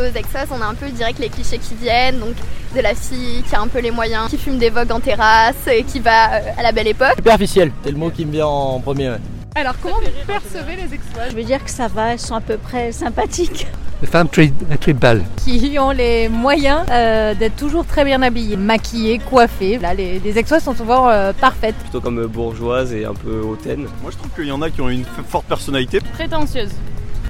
[0.00, 2.34] aux Exos, on a un peu direct les clichés qui viennent, donc
[2.74, 5.66] de la fille qui a un peu les moyens, qui fume des vogues en terrasse
[5.70, 7.16] et qui va euh, à la belle époque.
[7.16, 9.14] Superficiel, c'est le mot qui me vient en premier.
[9.56, 12.40] Alors, comment vous percevez les Exos Je veux dire que ça va, elles sont à
[12.40, 13.66] peu près sympathiques.
[14.00, 14.50] Des femmes très,
[14.80, 15.22] très belles.
[15.44, 19.76] Qui ont les moyens euh, d'être toujours très bien habillées, maquillées, coiffées.
[19.78, 21.74] Là, les, les exos sont souvent euh, parfaites.
[21.74, 23.88] Plutôt comme bourgeoise et un peu hautaine.
[24.00, 26.00] Moi je trouve qu'il y en a qui ont une forte personnalité.
[26.14, 26.70] Prétentieuse.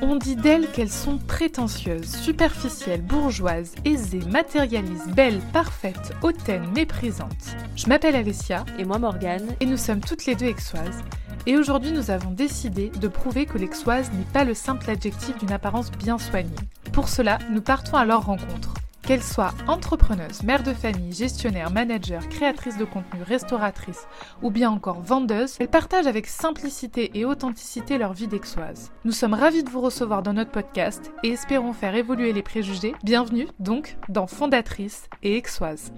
[0.02, 7.54] On dit d'elles qu'elles sont prétentieuses, superficielles, bourgeoises, aisées, matérialistes, belles, parfaites, hautaines, méprisantes.
[7.76, 9.54] Je m'appelle Alessia Et moi Morgane.
[9.60, 11.02] et nous sommes toutes les deux exoises.
[11.46, 15.52] Et aujourd'hui, nous avons décidé de prouver que l'exoise n'est pas le simple adjectif d'une
[15.52, 16.50] apparence bien soignée.
[16.92, 18.79] Pour cela, nous partons à leur rencontre.
[19.02, 24.06] Qu'elles soient entrepreneuses, mères de famille, gestionnaires, managers, créatrices de contenu, restauratrices
[24.42, 28.92] ou bien encore vendeuses, elles partagent avec simplicité et authenticité leur vie d'exoise.
[29.04, 32.94] Nous sommes ravis de vous recevoir dans notre podcast et espérons faire évoluer les préjugés.
[33.02, 35.92] Bienvenue donc dans Fondatrice et Exoise.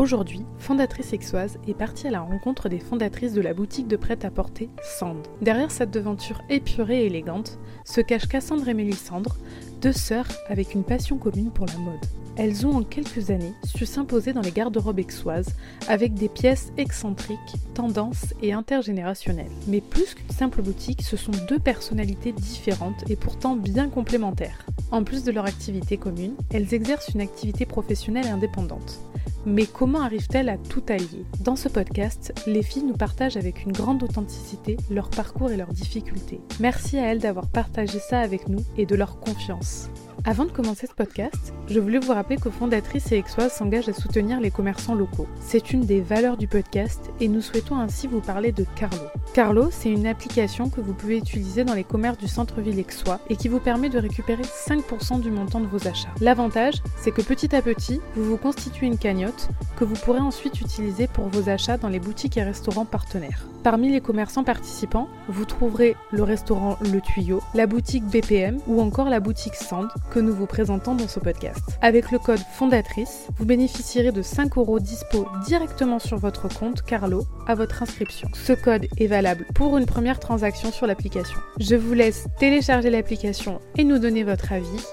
[0.00, 4.70] Aujourd'hui, Fondatrice Exoise est partie à la rencontre des fondatrices de la boutique de prêt-à-porter
[4.82, 5.28] Sand.
[5.42, 9.36] Derrière cette devanture épurée et élégante se cachent Cassandre et Mélissandre,
[9.80, 12.00] deux sœurs avec une passion commune pour la mode.
[12.36, 15.54] Elles ont en quelques années su s'imposer dans les garde-robes exoises
[15.88, 17.38] avec des pièces excentriques,
[17.74, 19.50] tendances et intergénérationnelles.
[19.66, 24.64] Mais plus qu'une simple boutique, ce sont deux personnalités différentes et pourtant bien complémentaires.
[24.90, 29.00] En plus de leur activité commune, elles exercent une activité professionnelle indépendante.
[29.46, 31.24] Mais comment arrivent-elles à tout allier?
[31.40, 35.72] Dans ce podcast, les filles nous partagent avec une grande authenticité leur parcours et leurs
[35.72, 36.40] difficultés.
[36.58, 39.69] Merci à elles d'avoir partagé ça avec nous et de leur confiance.
[39.70, 40.09] House.
[40.26, 43.94] Avant de commencer ce podcast, je voulais vous rappeler que Fondatrice et Exoise s'engagent à
[43.94, 45.26] soutenir les commerçants locaux.
[45.40, 48.98] C'est une des valeurs du podcast et nous souhaitons ainsi vous parler de Carlo.
[49.32, 53.36] Carlo, c'est une application que vous pouvez utiliser dans les commerces du centre-ville aixois et
[53.36, 56.12] qui vous permet de récupérer 5% du montant de vos achats.
[56.20, 60.60] L'avantage, c'est que petit à petit, vous vous constituez une cagnotte que vous pourrez ensuite
[60.60, 63.46] utiliser pour vos achats dans les boutiques et restaurants partenaires.
[63.62, 69.08] Parmi les commerçants participants, vous trouverez le restaurant Le Tuyau, la boutique BPM ou encore
[69.08, 71.60] la boutique Sand que nous vous présentons dans ce podcast.
[71.82, 77.24] Avec le code fondatrice, vous bénéficierez de 5 euros dispo directement sur votre compte Carlo
[77.46, 78.28] à votre inscription.
[78.34, 81.38] Ce code est valable pour une première transaction sur l'application.
[81.60, 84.84] Je vous laisse télécharger l'application et nous donner votre avis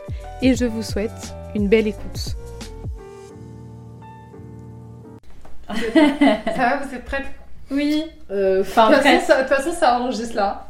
[0.41, 2.35] et je vous souhaite une belle écoute.
[5.73, 5.73] Ça
[6.55, 7.25] va, vous êtes prêtes
[7.72, 8.03] Oui.
[8.31, 9.19] Euh, De Enfin, toute après.
[9.19, 10.67] façon, ça- de toute façon, ça enregistre là.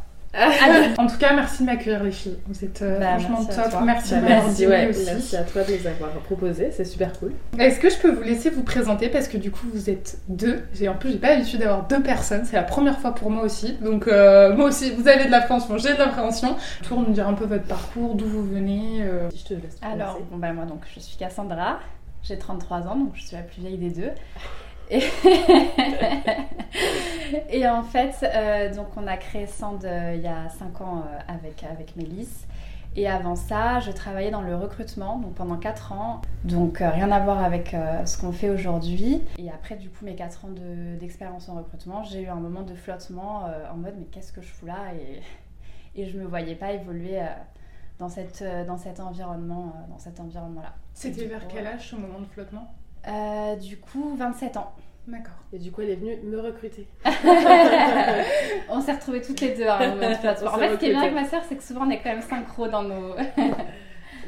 [0.98, 2.38] En tout cas, merci de m'accueillir les filles.
[2.48, 3.82] Vous êtes euh, Bah, franchement merci à top.
[3.86, 5.06] Merci Bah, merci, ouais, aussi.
[5.06, 7.34] merci à toi de nous avoir proposé, c'est super cool.
[7.58, 10.62] Est-ce que je peux vous laisser vous présenter parce que du coup vous êtes deux.
[10.74, 12.46] J'ai en plus j'ai pas l'habitude d'avoir deux personnes.
[12.46, 13.74] C'est la première fois pour moi aussi.
[13.82, 16.56] Donc euh, moi aussi vous avez de l'appréhension, j'ai de l'appréhension.
[16.84, 19.02] Tour nous dire un peu votre parcours, d'où vous venez.
[19.04, 19.30] euh.
[19.36, 21.80] Je te laisse Alors, bon, bah, moi, donc, je suis Cassandra.
[22.24, 24.10] J'ai 33 ans, donc je suis la plus vieille des deux.
[24.90, 25.02] Et,
[27.50, 31.04] Et en fait, euh, donc, on a créé Sand euh, il y a 5 ans
[31.06, 32.48] euh, avec, avec Mélisse.
[32.96, 36.22] Et avant ça, je travaillais dans le recrutement, donc pendant 4 ans.
[36.46, 39.22] Donc rien à voir avec ce qu'on fait aujourd'hui.
[39.38, 42.64] Et après, du coup, mes 4 ans de- d'expérience en recrutement, j'ai eu un moment
[42.64, 44.78] de flottement en mode mais qu'est-ce que je fous là?
[44.96, 47.20] Et, et je me voyais pas évoluer
[48.00, 49.74] dans, cette, dans cet environnement,
[50.20, 50.74] environnement-là.
[50.96, 52.74] C'était Du vers quel âge ce moment de flottement?
[53.08, 54.74] Euh, Du coup, 27 ans.
[55.08, 55.36] D'accord.
[55.54, 56.86] Et du coup, elle est venue me recruter.
[58.70, 60.52] on s'est retrouvés toutes les deux à un moment de flottement.
[60.52, 62.00] On En fait, ce qui est bien avec ma soeur, c'est que souvent on est
[62.00, 63.16] quand même synchro dans nos.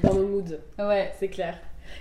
[0.02, 1.12] Dans nos moods, ouais.
[1.20, 1.58] c'est clair.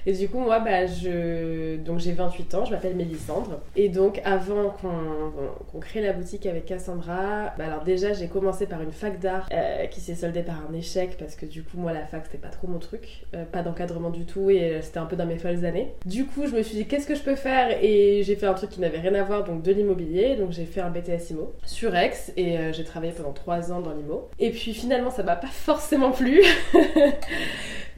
[0.07, 1.77] Et du coup, moi, bah, je...
[1.77, 3.61] donc j'ai 28 ans, je m'appelle Mélissandre.
[3.77, 4.89] Et donc, avant qu'on
[5.71, 9.49] qu'on crée la boutique avec Cassandra, bah, alors déjà, j'ai commencé par une fac d'art
[9.53, 12.39] euh, qui s'est soldée par un échec parce que du coup, moi, la fac, c'était
[12.39, 13.27] pas trop mon truc.
[13.35, 15.93] Euh, pas d'encadrement du tout et euh, c'était un peu dans mes folles années.
[16.07, 17.83] Du coup, je me suis dit, qu'est-ce que je peux faire?
[17.83, 20.37] Et j'ai fait un truc qui n'avait rien à voir, donc de l'immobilier.
[20.37, 23.93] Donc, j'ai fait un BTS IMO sur Aix et j'ai travaillé pendant 3 ans dans
[23.93, 24.29] l'IMO.
[24.39, 26.43] Et puis, finalement, ça m'a pas forcément plu.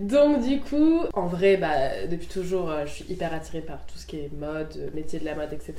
[0.00, 1.79] Donc du coup, en vrai, bah,
[2.10, 5.18] depuis toujours, euh, je suis hyper attirée par tout ce qui est mode, euh, métier
[5.18, 5.74] de la mode, etc.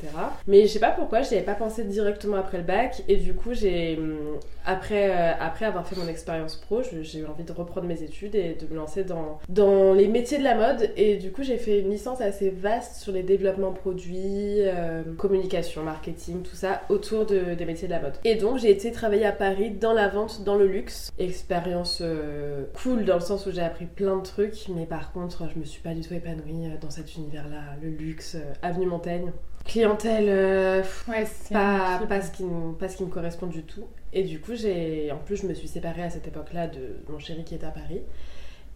[0.47, 3.03] Mais je sais pas pourquoi, j'y avais pas pensé directement après le bac.
[3.07, 4.17] Et du coup, j'ai hum,
[4.65, 8.35] après, euh, après avoir fait mon expérience pro, j'ai eu envie de reprendre mes études
[8.35, 10.89] et de me lancer dans, dans les métiers de la mode.
[10.97, 15.83] Et du coup, j'ai fait une licence assez vaste sur les développements produits, euh, communication,
[15.83, 18.13] marketing, tout ça, autour de- des métiers de la mode.
[18.23, 21.11] Et donc, j'ai été travailler à Paris dans la vente, dans le luxe.
[21.19, 25.43] Expérience euh, cool dans le sens où j'ai appris plein de trucs, mais par contre,
[25.53, 28.85] je me suis pas du tout épanouie euh, dans cet univers-là, le luxe, euh, avenue
[28.85, 29.31] Montaigne.
[29.65, 33.85] Clientèle, euh, Ouais, pas, pas, ce qui me, pas ce qui me correspond du tout.
[34.13, 37.19] Et du coup, j'ai, en plus, je me suis séparée à cette époque-là de mon
[37.19, 38.01] chéri qui est à Paris.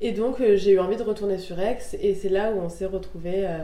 [0.02, 1.80] Et donc, euh, j'ai eu envie de retourner sur Aix.
[2.00, 3.60] Et c'est là où on s'est retrouvés euh,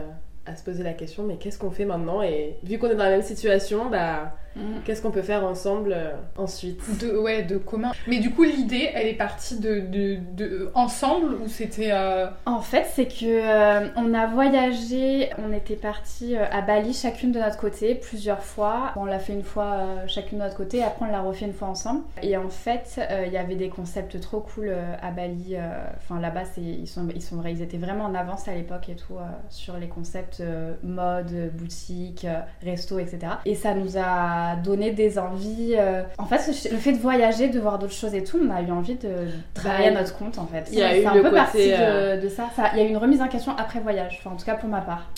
[0.46, 2.22] à se poser la question mais qu'est-ce qu'on fait maintenant?
[2.22, 4.36] Et vu qu'on est dans la même situation, bah,
[4.84, 6.80] qu'est-ce qu'on peut faire ensemble euh, ensuite?
[7.00, 7.92] De, ouais, de commun.
[8.06, 11.90] Mais du coup, l'idée, elle est partie de, de, de- ensemble ou c'était.
[11.92, 16.92] euh, En fait, c'est que euh, on a voyagé, on était partis euh, à Bali
[16.92, 18.92] chacune de notre côté plusieurs fois.
[18.96, 21.52] On l'a fait une fois euh, chacune de notre côté, après on l'a refait une
[21.52, 22.02] fois ensemble.
[22.22, 25.54] Et en fait, euh, il y avait des concepts trop cool euh, à Bali.
[25.56, 28.96] euh, Enfin là-bas, ils sont ils sont ils étaient vraiment en avance à l'époque et
[28.96, 33.18] tout euh, sur les concepts euh, mode, boutique, euh, resto, etc.
[33.46, 35.74] Et ça nous a donné des envies.
[35.78, 36.40] euh, En fait,
[36.70, 39.08] le fait de voyager, de voir d'autres choses et tout, on a eu envie de
[39.54, 40.64] travailler à Bah, notre compte en fait.
[40.66, 42.48] C'est un peu côté, parti de, euh, de ça.
[42.74, 44.68] Il y a eu une remise en question après voyage, enfin en tout cas pour
[44.68, 45.10] ma part.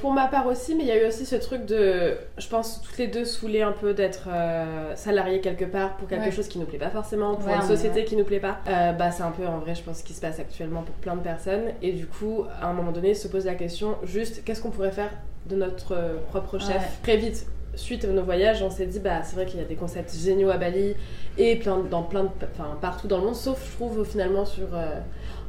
[0.00, 2.82] Pour ma part aussi, mais il y a eu aussi ce truc de, je pense,
[2.82, 6.30] toutes les deux saoulées un peu d'être euh, salariées quelque part pour quelque Ouais.
[6.32, 8.58] chose qui nous plaît pas forcément, pour Ouais, une société qui nous plaît pas.
[8.68, 10.94] Euh, bah, c'est un peu en vrai, je pense, ce qui se passe actuellement pour
[10.96, 11.66] plein de personnes.
[11.82, 14.90] Et du coup, à un moment donné, se pose la question, juste, qu'est-ce qu'on pourrait
[14.90, 15.10] faire
[15.48, 15.94] de notre
[16.30, 16.70] propre chef?
[16.78, 16.82] Ouais.
[17.04, 17.46] Très vite,
[17.76, 20.14] suite à nos voyages, on s'est dit, bah, c'est vrai qu'il y a des concepts
[20.14, 20.94] géniaux à Bali
[21.38, 24.68] et plein, dans plein de, enfin, partout dans le monde, sauf, je trouve, finalement, sur.
[24.74, 24.98] euh,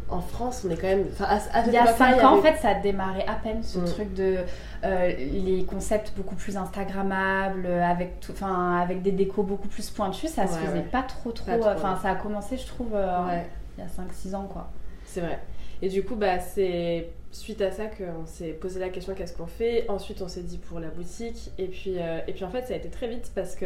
[0.10, 1.06] en France, on est quand même.
[1.20, 3.62] à- à Il y a époque-là, 5 ans, en fait, ça a démarré à peine
[3.62, 3.86] ce Mm.
[3.86, 4.38] truc de
[4.86, 10.30] euh, les concepts beaucoup plus Instagrammables, avec, tout, enfin, avec des décos beaucoup plus pointus.
[10.32, 10.86] Ça se Ouais, faisait ouais.
[10.90, 11.52] pas trop, trop.
[11.62, 13.46] Enfin, ça a commencé, je trouve, euh, Ouais.
[13.78, 14.70] il y a 5-6 ans, quoi.
[15.04, 15.40] C'est vrai.
[15.82, 19.48] Et du coup, bah, c'est suite à ça qu'on s'est posé la question qu'est-ce qu'on
[19.48, 19.86] fait?
[19.90, 21.52] Ensuite, on s'est dit pour la boutique.
[21.58, 23.66] Et puis, euh, et puis en fait, ça a été très vite parce que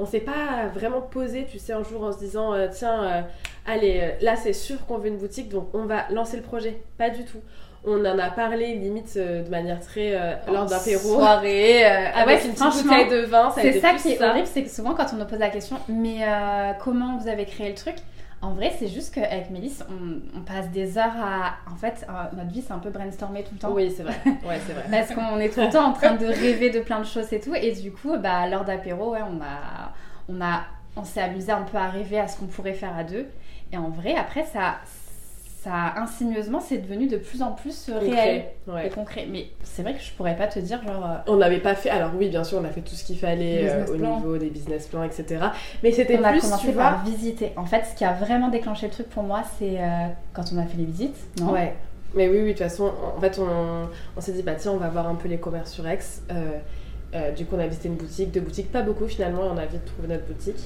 [0.00, 3.22] on s'est pas vraiment posé, tu sais, un jour en se disant euh, tiens, euh,
[3.66, 6.80] allez, là c'est sûr qu'on veut une boutique, donc on va lancer le projet.
[6.96, 7.40] Pas du tout.
[7.84, 10.12] On en a parlé limite de manière très
[10.46, 11.14] lors d'apéro.
[11.14, 11.84] Soirée.
[11.84, 14.12] euh, ah Avec une petite bouteille de vin, ça a C'est été ça plus qui
[14.12, 16.18] est horrible, c'est que souvent quand on nous pose la question, mais
[16.80, 17.96] comment vous avez créé le truc?
[18.40, 21.56] En vrai, c'est juste qu'avec Mélisse, on, on passe des heures à.
[21.70, 23.72] En fait, euh, notre vie, c'est un peu brainstormer tout le temps.
[23.72, 24.14] Oui, c'est vrai.
[24.46, 24.84] Ouais, c'est vrai.
[24.90, 27.40] Parce qu'on est tout le temps en train de rêver de plein de choses et
[27.40, 27.54] tout.
[27.54, 29.92] Et du coup, bah, lors d'apéro, ouais, on a,
[30.28, 30.62] on a,
[30.96, 33.26] on s'est amusé un peu à rêver à ce qu'on pourrait faire à deux.
[33.72, 34.76] Et en vrai, après, ça,
[35.68, 38.86] ça c'est devenu de plus en plus euh, réel ouais.
[38.86, 39.26] et concret.
[39.30, 41.04] Mais c'est vrai que je pourrais pas te dire, genre.
[41.04, 41.90] euh, On n'avait pas fait.
[41.90, 44.16] Alors oui, bien sûr, on a fait tout ce qu'il fallait euh, au plan.
[44.16, 45.46] niveau des business plans, etc.
[45.82, 46.82] Mais c'était On a plus, commencé tu vois.
[46.84, 47.52] par visiter.
[47.56, 50.58] En fait, ce qui a vraiment déclenché le truc pour moi, c'est euh, quand on
[50.58, 51.52] a fait les visites, non?
[51.52, 51.74] Ouais.
[52.14, 53.86] Mais oui, oui, de toute façon, en fait, on,
[54.16, 55.98] on s'est dit, bah tiens, on va voir un peu les commerces sur Aix.
[56.32, 56.52] Euh,
[57.14, 59.58] euh, du coup, on a visité une boutique, deux boutiques, pas beaucoup finalement, et on
[59.58, 60.58] a vite trouvé notre boutique.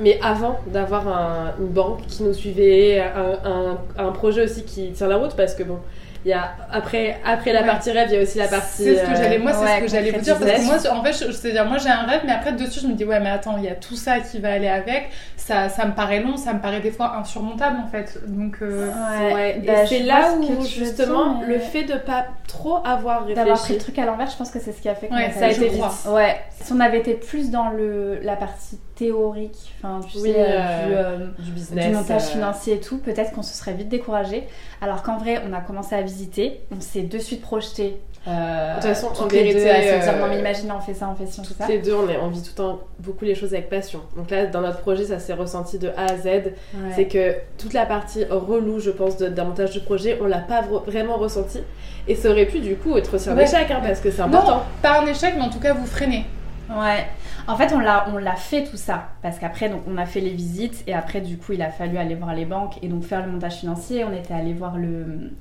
[0.00, 4.92] Mais avant d'avoir un- une banque qui nous suivait, un, un- un projet aussi qui
[4.92, 5.78] tient la route, parce que bon,
[6.24, 7.66] il y a, après, après la Ouais.
[7.66, 8.84] partie rêve, il y a aussi la partie.
[8.84, 10.64] C'est ce que euh, j'allais, moi, c'est ouais, ce que j'allais vous dire parce que
[10.64, 13.04] moi, en fait, je, c'est-à-dire, moi, j'ai un rêve, mais après dessus, je me dis
[13.04, 15.08] ouais, mais attends, il y a tout ça qui va aller avec.
[15.36, 18.18] Ça, ça me paraît long, ça me paraît des fois insurmontable en fait.
[18.28, 18.90] Donc, euh,
[19.34, 23.44] Ouais, et bah, c'est là que où justement le fait de pas trop avoir D'avoir
[23.44, 23.72] pris réfléchi.
[23.72, 25.48] le truc à l'envers, je pense que c'est ce qui a fait a ça a
[25.50, 25.82] été vite.
[26.08, 26.36] Ouais.
[26.60, 30.44] Si on avait été plus dans le, la partie théorique, enfin, tu Oui, sais, euh,
[30.58, 30.86] euh,
[31.16, 31.86] du, euh, du business.
[31.86, 34.46] du montage euh, financier et tout, peut-être qu'on se serait vite découragé.
[34.82, 37.96] Alors qu'en vrai, on a commencé à visiter, on s'est de suite projeté.
[38.28, 40.70] Euh, De toute façon, toutes les vérité, deux à se dire euh, non mais imagine
[40.76, 41.66] on fait ça, on fait ci, on fait ça.
[41.66, 44.00] les deux, on, est, on vit tout le temps beaucoup les choses avec passion.
[44.14, 46.24] Donc là, dans notre projet, ça s'est ressenti de A à Z.
[46.26, 46.50] Ouais.
[46.94, 50.40] C'est que toute la partie relou, je pense, de- d'un montage de projet, on l'a
[50.40, 51.60] pas vra- vraiment ressenti.
[52.08, 53.44] Et ça aurait pu, du coup, être aussi un Ouais.
[53.44, 54.56] échec, hein, parce que c'est important.
[54.56, 56.26] non, pas un échec, mais en tout cas, vous freinez.
[56.70, 57.06] Ouais.
[57.48, 60.20] En fait, on l'a, on l'a fait tout ça parce qu'après, donc, on a fait
[60.20, 63.02] les visites et après, du coup, il a fallu aller voir les banques et donc
[63.04, 64.04] faire le montage financier.
[64.04, 65.32] On était allé voir le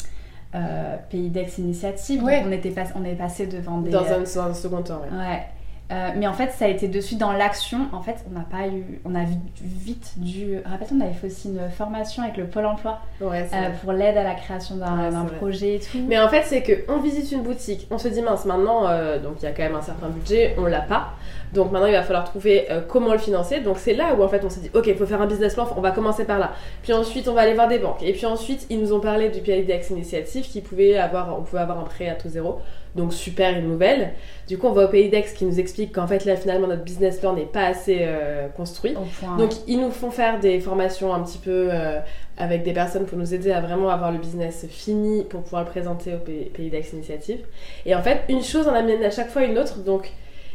[0.56, 2.24] euh, Pays d'Ex Initiative.
[2.24, 2.40] Ouais.
[2.40, 3.92] Donc, on était pas, on est passé devant des.
[3.92, 5.18] Dans un, dans un second temps, ouais.
[5.18, 5.44] Ouais.
[5.92, 7.88] Euh, mais en fait, ça a été de suite dans l'action.
[7.94, 9.24] En fait, on n'a pas eu, on a
[9.62, 10.60] vite, dû.
[10.64, 14.16] Rappelle-toi, on avait fait aussi une formation avec le Pôle Emploi Ouais, euh, pour l'aide
[14.16, 15.98] à la création d'un, Ouais, projet et tout.
[16.08, 19.20] Mais en fait, c'est que on visite une boutique, on se dit mince, maintenant, euh,
[19.20, 21.14] donc il y a quand même un certain budget, on l'a pas.
[21.54, 23.60] Donc maintenant, il va falloir trouver euh, comment le financer.
[23.60, 25.56] Donc c'est là où en fait on s'est dit, ok, il faut faire un business
[25.56, 26.52] plan, on va commencer par là.
[26.84, 28.04] Puis ensuite, on va aller voir des banques.
[28.04, 31.62] Et puis ensuite, ils nous ont parlé du PIDX Initiative qui pouvait avoir, on pouvait
[31.62, 32.60] avoir un prêt à taux zéro.
[32.96, 34.14] Donc super, une nouvelle.
[34.48, 37.20] Du coup, on va au PIDEX qui nous explique qu'en fait là, finalement, notre business
[37.20, 38.96] plan n'est pas assez euh, construit.
[39.20, 39.38] Point.
[39.38, 42.00] Donc ils nous font faire des formations un petit peu euh,
[42.38, 45.70] avec des personnes pour nous aider à vraiment avoir le business fini pour pouvoir le
[45.70, 47.40] présenter au Pays Pays d'Aix Initiative.
[47.86, 49.80] Et en fait, une chose en amène à chaque fois une autre.
[49.80, 50.12] Donc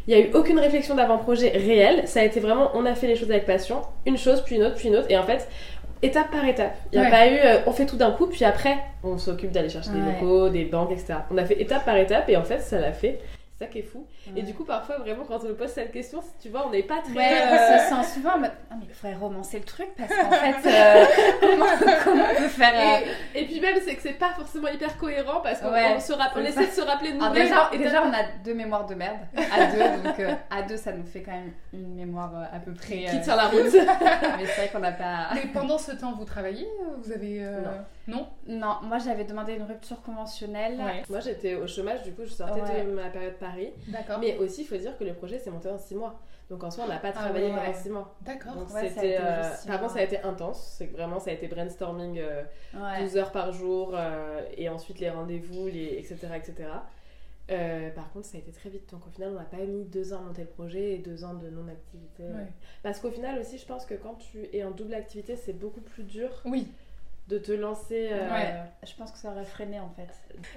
[0.06, 2.06] il n'y a eu aucune réflexion d'avant-projet réel.
[2.06, 3.80] Ça a été vraiment, on a fait les choses avec passion.
[4.04, 5.06] Une chose, puis une autre, puis une autre.
[5.08, 5.48] Et en fait,
[6.02, 6.74] étape par étape.
[6.92, 7.14] Il n'y a Ouais.
[7.16, 10.00] pas eu, euh, on fait tout d'un coup, puis après, on s'occupe d'aller chercher des
[10.00, 11.14] locaux, des banques, etc.
[11.30, 13.20] On a fait étape par étape et en fait, ça l'a fait.
[13.56, 14.04] C'est ça qui est fou.
[14.34, 16.82] Et du coup, parfois, vraiment, quand on nous pose cette question, tu vois, on n'est
[16.82, 17.12] pas très.
[17.12, 19.86] Ouais, on euh, se sent souvent en mode Ah, mais il faudrait romancer le truc
[19.96, 21.04] parce qu'en fait, euh,
[21.40, 21.66] comment,
[22.02, 22.72] comment on peut faire.
[23.04, 23.06] euh,
[23.36, 26.00] Et, et puis même, c'est que c'est pas forcément hyper cohérent parce qu'on Ouais, on
[26.00, 27.44] se rapp- on c'est essaie de se rappeler de Alors nous-mêmes.
[27.46, 30.76] déjà, Et déjà, on a deux mémoires de merde à deux, donc euh, à deux,
[30.76, 33.04] ça nous fait quand même une mémoire à peu près.
[33.04, 33.62] qui euh, tient la route.
[33.72, 35.28] Mais c'est vrai qu'on n'a pas.
[35.32, 36.66] Mais pendant ce temps, vous travaillez
[37.04, 37.38] Vous avez.
[37.44, 37.60] euh,
[38.06, 38.26] Non.
[38.46, 40.80] Non, moi j'avais demandé une rupture conventionnelle.
[41.08, 42.84] Moi, j'étais au chômage, du coup, je sortais Ouais.
[42.84, 43.70] de ma période Paris.
[43.88, 44.18] D'accord.
[44.18, 46.20] Mais aussi, il faut dire que le projet s'est monté en 6 mois.
[46.50, 47.56] Donc en soi, on n'a pas Ah travaillé ouais.
[47.58, 48.14] pendant 6 mois.
[48.20, 48.54] D'accord.
[48.54, 49.14] Donc Ouais, ça a c'était.
[49.14, 50.74] été euh, par contre, ça a été intense.
[50.76, 52.42] C'est que vraiment, ça a été brainstorming euh,
[52.74, 53.00] Ouais.
[53.02, 56.18] 12 heures par jour euh, et ensuite les rendez-vous, les, etc.
[56.36, 56.68] etc.
[57.50, 58.90] Euh, par contre, ça a été très vite.
[58.90, 61.24] Donc au final, on n'a pas mis deux ans à monter le projet et deux
[61.24, 62.22] ans de non-activité.
[62.24, 62.52] Ouais.
[62.82, 65.80] Parce qu'au final aussi, je pense que quand tu es en double activité, c'est beaucoup
[65.82, 66.68] plus dur Oui.
[67.28, 68.08] De te lancer.
[68.12, 68.54] euh, Ouais.
[68.86, 70.08] Je pense que ça aurait freiné en fait.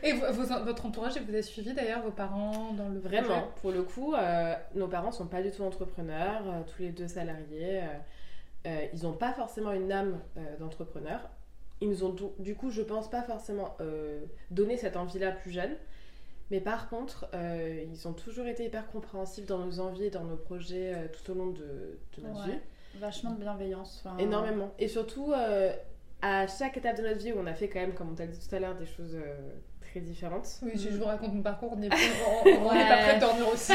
[0.03, 3.21] Et votre entourage, vous avez suivi d'ailleurs vos parents dans le projet?
[3.21, 6.89] Vraiment, pour le coup, euh, nos parents sont pas du tout entrepreneurs, euh, tous les
[6.89, 7.81] deux salariés.
[8.65, 11.29] ils n'ont pas forcément une âme euh, d'entrepreneur.
[11.79, 14.19] Ils nous ont du, du coup, je pense, pas forcément euh,
[14.51, 15.71] donné cette envie-là plus jeune.
[16.49, 20.23] Mais par contre, euh, ils ont toujours été hyper compréhensifs dans nos envies et dans
[20.23, 22.53] nos projets euh, tout au long de, de notre Ouais.
[22.53, 22.59] vie.
[22.99, 24.03] Vachement de bienveillance.
[24.17, 24.71] Énormément.
[24.79, 25.71] Et surtout, euh,
[26.21, 28.25] à chaque étape de notre vie où on a fait quand même, comme on t'a
[28.25, 29.35] dit tout à l'heure, des choses euh,
[29.81, 30.47] très différentes.
[30.63, 33.73] Oui, si je vous raconte mon parcours, on n'est pas prêt de dormir aussi.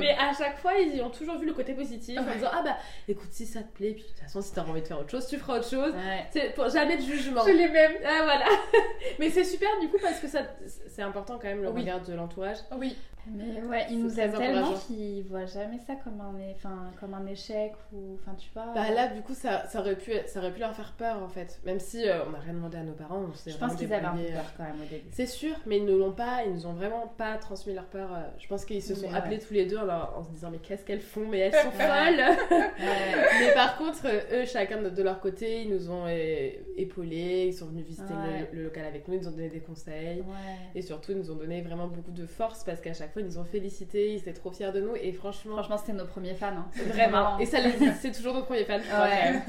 [0.00, 2.62] Mais à chaque fois, ils y ont toujours vu le côté positif en disant Ah
[2.64, 2.76] bah
[3.08, 5.10] écoute, si ça te plaît, puis de toute façon, si t'as envie de faire autre
[5.10, 5.92] chose, tu feras autre chose.
[5.92, 6.26] Ouais.
[6.30, 7.42] C'est pour jamais de jugement.
[7.46, 7.96] Je les mêmes.
[8.04, 8.44] Ah voilà.
[9.18, 10.40] Mais c'est super du coup parce que ça,
[10.88, 11.80] c'est important quand même le Oui.
[11.82, 12.58] regard de l'entourage.
[12.78, 12.96] Oui.
[13.34, 17.14] Mais ouais, ils C'est nous aiment tellement qu'ils voient jamais ça comme un, enfin, comme
[17.14, 18.14] un échec ou.
[18.20, 18.72] Enfin, tu vois.
[18.74, 21.28] Bah là, du coup, ça, ça, aurait pu, ça aurait pu leur faire peur en
[21.28, 21.60] fait.
[21.64, 23.92] Même si euh, on n'a rien demandé à nos parents, on s'est je pense qu'ils
[23.92, 25.08] avaient un peu peur euh, quand même au début.
[25.10, 28.08] C'est sûr, mais ils ne l'ont pas, ils nous ont vraiment pas transmis leur peur.
[28.14, 29.42] euh, Je pense qu'ils se sont Mais appelés ouais.
[29.42, 32.20] tous les deux en, se disant mais qu'est-ce qu'elles font, mais elles sont folles.
[32.50, 32.66] Ouais.
[33.40, 37.46] mais par contre, euh, eux, chacun de, de leur côté, ils nous ont euh, épaulés,
[37.48, 38.48] ils sont venus visiter Ouais.
[38.52, 40.20] le, le local avec nous, ils nous ont donné des conseils.
[40.20, 40.56] Ouais.
[40.74, 43.34] Et surtout, ils nous ont donné vraiment beaucoup de force parce qu'à chaque fois, ils
[43.34, 44.94] nous ont félicités, ils étaient trop fiers de nous.
[45.00, 46.48] Et franchement, Franchement, c'était nos premiers fans.
[46.48, 46.66] Hein.
[46.88, 47.38] vraiment.
[47.38, 48.80] Et ça, les- c'est toujours notre premier fan.
[48.82, 49.40] je crois, Ouais.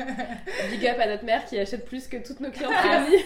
[0.72, 3.24] Big up à notre mère qui achète plus que toutes nos clientes Ah, réunies.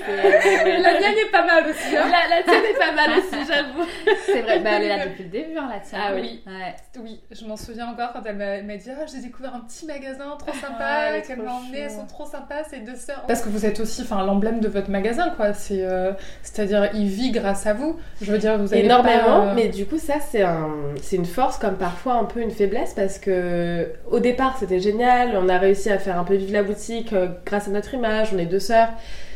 [0.82, 1.96] La mienne est pas mal aussi.
[1.96, 2.06] hein.
[2.10, 3.88] La, la tienne est pas mal aussi, j'avoue.
[4.26, 6.02] C'est vrai, bah, elle est là depuis le début, hein, la tienne.
[6.04, 6.42] Ah oui.
[6.48, 6.76] Ouais.
[7.02, 10.36] Oui, je m'en souviens encore quand elle m'a dit Ah, j'ai découvert un petit magasin
[10.38, 13.24] trop Ouais, sympa, est qu'elle m'a emmené, elles sont trop sympas ces deux sœurs.
[13.28, 15.54] Parce que vous êtes aussi enfin, l'emblème de votre magasin, quoi.
[15.54, 16.12] C'est, euh,
[16.44, 17.98] C'est-à-dire, il vit grâce à vous.
[18.22, 20.70] Je veux dire, vous avez Énormément, pas, euh, mais du coup ça c'est un,
[21.02, 25.36] c'est une force comme parfois un peu une faiblesse parce que au départ c'était génial,
[25.36, 28.30] on a réussi à faire un peu vivre la boutique euh, grâce à notre image,
[28.34, 28.90] on est deux sœurs,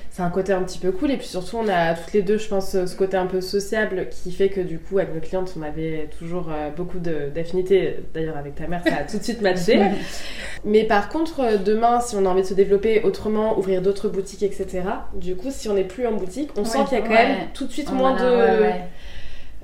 [0.09, 2.37] c'est un côté un petit peu cool et puis surtout on a toutes les deux
[2.37, 5.53] je pense ce côté un peu sociable qui fait que du coup avec nos clientes
[5.59, 9.41] on avait toujours euh, beaucoup d'affinités, d'ailleurs avec ta mère ça a tout de suite
[9.41, 9.81] matché.
[10.63, 14.09] Mais par contre, euh, demain, si on a envie de se développer autrement, ouvrir d'autres
[14.09, 14.81] boutiques, etc.,
[15.13, 17.27] du coup, si on n'est plus en boutique, on sent qu'il y a quand ouais.
[17.27, 18.81] même tout de suite On moins de ouais,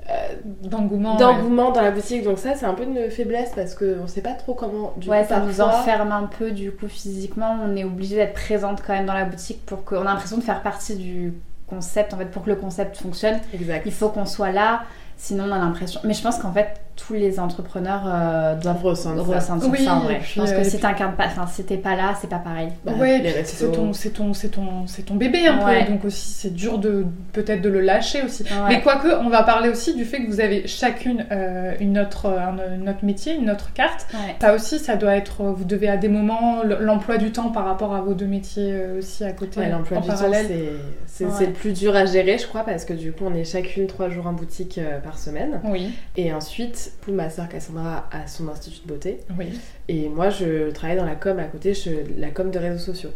[0.08, 0.38] ouais.
[0.62, 1.16] d'engouement.
[1.16, 1.72] ouais.
[1.72, 2.24] dans la boutique.
[2.24, 4.92] Donc ça, c'est un peu une faiblesse parce qu'on sait pas trop comment.
[4.96, 7.56] Du ouais, coup, ça nous enferme un peu du coup physiquement.
[7.64, 10.42] On est obligé d'être présente quand même dans la boutique pour qu'on a l'impression de
[10.42, 11.34] faire partie du
[11.66, 12.14] concept.
[12.14, 13.82] En fait, pour que le concept fonctionne, Exact.
[13.86, 14.82] il faut qu'on soit là.
[15.16, 16.00] Sinon, on a l'impression.
[16.04, 19.34] Mais je pense qu'en fait, tous les entrepreneurs euh, doivent ressentir ça.
[19.34, 20.14] ressentir Oui, ça en vrai.
[20.14, 21.96] et puis, je pense euh, que et si puis- t'incarnes pas, enfin, si t'es pas
[21.96, 22.68] là, c'est pas pareil.
[22.84, 25.84] Bah, ouais, c'est ton, c'est ton, c'est ton, c'est ton bébé un Ouais.
[25.86, 28.42] peu, donc aussi c'est dur de peut-être de le lâcher aussi.
[28.44, 28.50] Ouais.
[28.68, 32.26] Mais quoique, on va parler aussi du fait que vous avez chacune euh, une autre,
[32.26, 34.06] un, une autre métier, une autre carte.
[34.12, 34.36] Ouais.
[34.40, 37.94] Ça aussi, ça doit être, vous devez à des moments l'emploi du temps par rapport
[37.94, 40.46] à vos deux métiers euh, aussi à côté, Ouais, l'emploi en du temps, parallèle.
[40.46, 40.62] c'est
[41.06, 41.30] c'est- Ouais.
[41.38, 43.86] c'est le plus dur à gérer, je crois, parce que du coup, on est chacune
[43.86, 45.60] trois jours en boutique euh, par semaine.
[45.64, 49.18] Oui, Et ensuite, pour ma soeur Cassandra a son institut de beauté.
[49.38, 49.46] oui.
[49.88, 53.10] Et moi, je travaille dans la com à côté, je, la com de réseaux sociaux.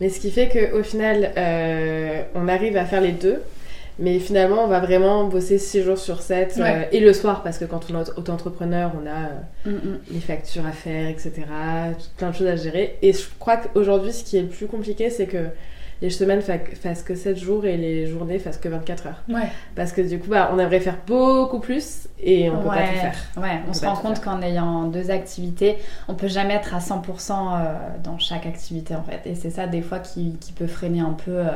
[0.00, 3.40] Mais ce qui fait qu'au final, euh, on arrive à faire les deux.
[3.98, 6.88] Mais finalement, on va vraiment bosser 6 jours sur 7 Ouais.
[6.92, 9.98] et le soir, parce que quand on est auto-entrepreneur, on a euh, Mm, mm.
[10.12, 11.32] les factures à faire, etc.
[12.16, 12.96] plein de choses à gérer.
[13.02, 15.44] Et je crois qu'aujourd'hui, ce qui est le plus compliqué, c'est que
[16.02, 19.22] les semaines fa- fassent que 7 jours et les journées fassent que 24 heures.
[19.28, 19.48] Ouais.
[19.74, 22.98] Parce que du coup, bah, on aimerait faire beaucoup plus et on peut pas tout
[23.00, 23.14] faire.
[23.38, 25.76] Ouais, on, On se rend compte qu'en ayant deux activités,
[26.08, 29.20] on peut jamais être à 100% euh, dans chaque activité en fait.
[29.30, 31.30] Et c'est ça des fois qui, qui peut freiner un peu.
[31.30, 31.46] euh.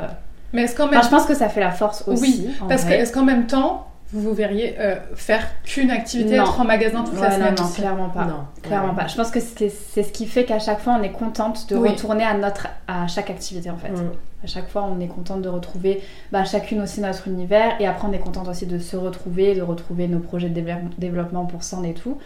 [0.53, 2.47] Mais est-ce qu'en même Enfin, je pense que ça fait la force aussi.
[2.47, 2.99] Oui, parce que vrai.
[3.01, 6.45] est-ce qu'en même temps, vous vous verriez euh, faire qu'une activité, Non.
[6.45, 8.25] être en magasin toute la Ouais, semaine non, non, clairement pas.
[8.25, 8.45] Non.
[8.63, 9.07] Clairement pas.
[9.09, 11.89] Je pense que c'est ce qui fait qu'à chaque fois on est contente de Oui.
[11.91, 13.91] retourner à notre à chaque activité en fait.
[13.91, 14.13] Mm.
[14.45, 18.07] À chaque fois on est contente de retrouver bah, chacune aussi notre univers et après
[18.07, 21.65] on est contente aussi de se retrouver, de retrouver nos projets de dévelop- développement pour
[21.65, 22.19] Sand et tout.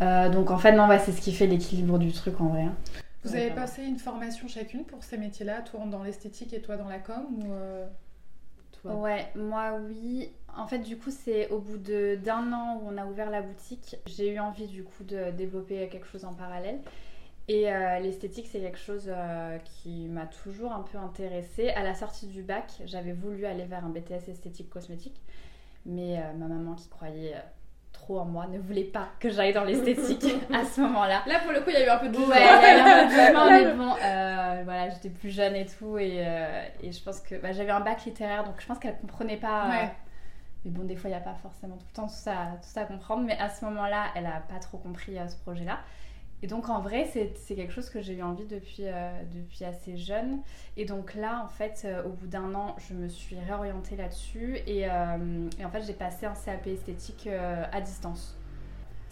[0.00, 2.62] Euh, donc en fait non ouais c'est ce qui fait l'équilibre du truc en vrai.
[2.62, 2.72] hein.
[3.24, 6.88] Vous avez passé une formation chacune pour ces métiers-là, toi dans l'esthétique et toi dans
[6.88, 7.84] la com ou euh,
[8.84, 10.30] Ouais, moi oui.
[10.56, 13.96] En fait, du coup, c'est au bout d'un an où on a ouvert la boutique,
[14.06, 16.80] j'ai eu envie du coup de développer quelque chose en parallèle.
[17.48, 21.70] Et euh, l'esthétique, c'est quelque chose euh, qui m'a toujours un peu intéressée.
[21.70, 25.20] À la sortie du bac, j'avais voulu aller vers un BTS esthétique cosmétique,
[25.84, 27.34] mais euh, ma maman qui croyait
[28.10, 31.22] en moi ne voulait pas que j'aille dans l'esthétique à ce moment-là.
[31.26, 32.76] Là, pour le coup, il y a eu un peu de Ouais, il y a
[32.76, 36.16] eu un peu de jugement, mais bon, euh, voilà, j'étais plus jeune et tout, et,
[36.18, 39.36] euh, et je pense que bah, j'avais un bac littéraire, donc je pense qu'elle comprenait
[39.36, 39.64] pas.
[39.84, 39.86] euh,
[40.64, 42.68] mais bon, des fois, il n'y a pas forcément tout le temps tout ça, tout
[42.68, 45.78] ça à comprendre, mais à ce moment-là, elle a pas trop compris ce projet-là.
[46.42, 49.22] Et donc, en vrai, c'est quelque chose que j'ai eu envie depuis, euh,
[49.60, 50.40] assez jeune.
[50.76, 54.58] Et donc là, en fait, euh, au bout d'un an, je me suis réorientée là-dessus,
[54.66, 58.36] et, euh, et en fait, j'ai passé un CAP esthétique à distance.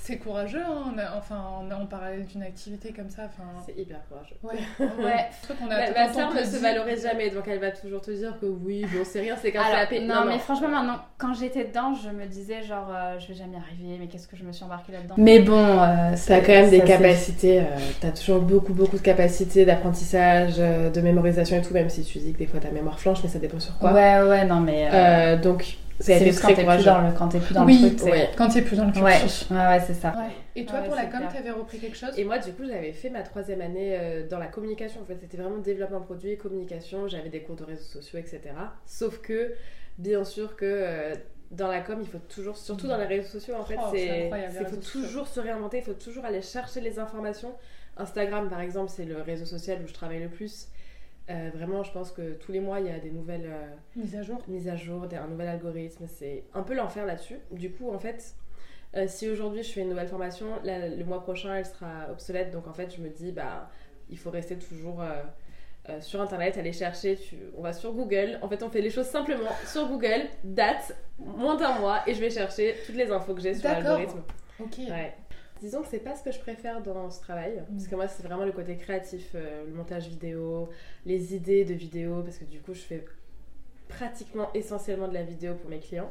[0.02, 3.22] C'est courageux, hein, on a- enfin on est en parallèle d'une activité comme ça.
[3.26, 4.36] Enfin, C'est hyper courageux.
[4.42, 4.58] ouais.
[5.04, 8.46] Ouais, a Ma, soeur ne se valorise jamais, donc elle va toujours te dire que
[8.46, 9.92] oui, bon, c'est rien, c'est qu'un CAP.
[10.02, 13.56] non, mais franchement, maintenant, quand j'étais dedans, je me disais, genre, euh, je vais jamais
[13.56, 15.14] y arriver, mais qu'est-ce que je me suis embarquée là-dedans?
[15.18, 17.64] Mais bon, euh, T'as quand même des capacités, euh,
[18.00, 22.18] t'as toujours beaucoup beaucoup de capacités d'apprentissage, euh, de mémorisation et tout, même si tu
[22.18, 23.92] dis que des fois ta mémoire flanche, mais ça dépend sur quoi.
[23.92, 24.88] Ouais, ouais, non, mais.
[24.90, 27.54] euh, Euh, donc ça a c'est juste quand t'es plus dans le, quand t'es plus
[27.54, 28.10] dans Oui, le truc.
[28.12, 28.30] ouais.
[28.36, 29.50] Quand t'es plus dans le cursus.
[29.50, 30.10] ouais, ouais, c'est ça.
[30.16, 30.32] Ouais.
[30.56, 32.18] Et toi Ouais, pour la com, t'avais repris quelque chose?
[32.18, 35.00] Et moi, du coup, j'avais fait ma troisième année euh, dans la communication.
[35.02, 37.06] En fait, c'était vraiment développement produit, communication.
[37.06, 38.40] J'avais des cours de réseaux sociaux, etc.
[38.86, 39.52] Sauf que,
[39.98, 41.14] bien sûr, que euh,
[41.50, 44.30] dans la com, il faut toujours, surtout dans les réseaux sociaux, en fait, Oh, c'est
[44.60, 45.78] il faut toujours se réinventer.
[45.78, 47.52] Il faut toujours aller chercher les informations.
[47.96, 50.68] Instagram, par exemple, c'est le réseau social où je travaille le plus.
[51.30, 54.16] Euh, vraiment, je pense que tous les mois, il y a des nouvelles euh, Mise
[54.16, 54.38] à jour.
[54.48, 56.06] mises à jour, des- un nouvel algorithme.
[56.08, 57.38] C'est un peu l'enfer là-dessus.
[57.52, 58.34] Du coup, en fait,
[58.96, 62.50] euh, si aujourd'hui je fais une nouvelle formation, là, le mois prochain elle sera obsolète.
[62.50, 63.70] Donc en fait, je me dis, bah,
[64.08, 67.16] il faut rester toujours euh, sur internet, aller chercher.
[67.16, 67.36] Tu...
[67.56, 68.38] On va sur Google.
[68.42, 72.20] En fait, on fait les choses simplement sur Google, date, moins d'un mois, et je
[72.20, 74.22] vais chercher toutes les infos que j'ai sur l'algorithme.
[74.58, 74.78] Ok.
[74.78, 75.14] Ouais.
[75.60, 78.22] Disons que c'est pas ce que je préfère dans ce travail, parce que moi c'est
[78.22, 80.68] vraiment le côté créatif, euh, le montage vidéo,
[81.06, 83.04] les idées de vidéo, parce que du coup je fais
[83.88, 86.10] pratiquement essentiellement de la vidéo pour mes clients.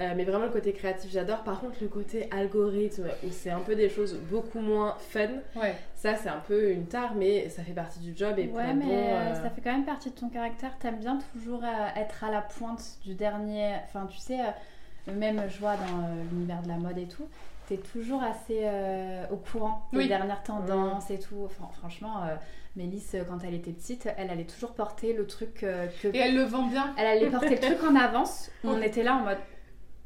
[0.00, 1.44] Euh, mais vraiment le côté créatif j'adore.
[1.44, 5.74] Par contre le côté algorithme, où c'est un peu des choses beaucoup moins fun, Ouais.
[5.94, 8.74] ça c'est un peu une tare, mais ça fait partie du job et pour Ouais,
[8.74, 10.76] mais bon, euh, euh, ça fait quand même partie de ton caractère.
[10.80, 13.74] T'aimes bien toujours euh, être à la pointe du dernier.
[13.84, 17.28] Enfin, tu sais, euh, même je vois dans euh, l'univers de la mode et tout,
[17.68, 20.08] t'es toujours assez euh, au courant des Oui.
[20.08, 21.42] dernières tendances et tout.
[21.44, 22.34] Enfin, franchement, euh,
[22.76, 26.08] Mélisse, quand elle était petite, elle allait toujours porter le truc euh, que.
[26.08, 26.94] Et elle le vend bien.
[26.98, 28.50] Elle allait porter le truc en avance.
[28.64, 29.38] On était là en mode.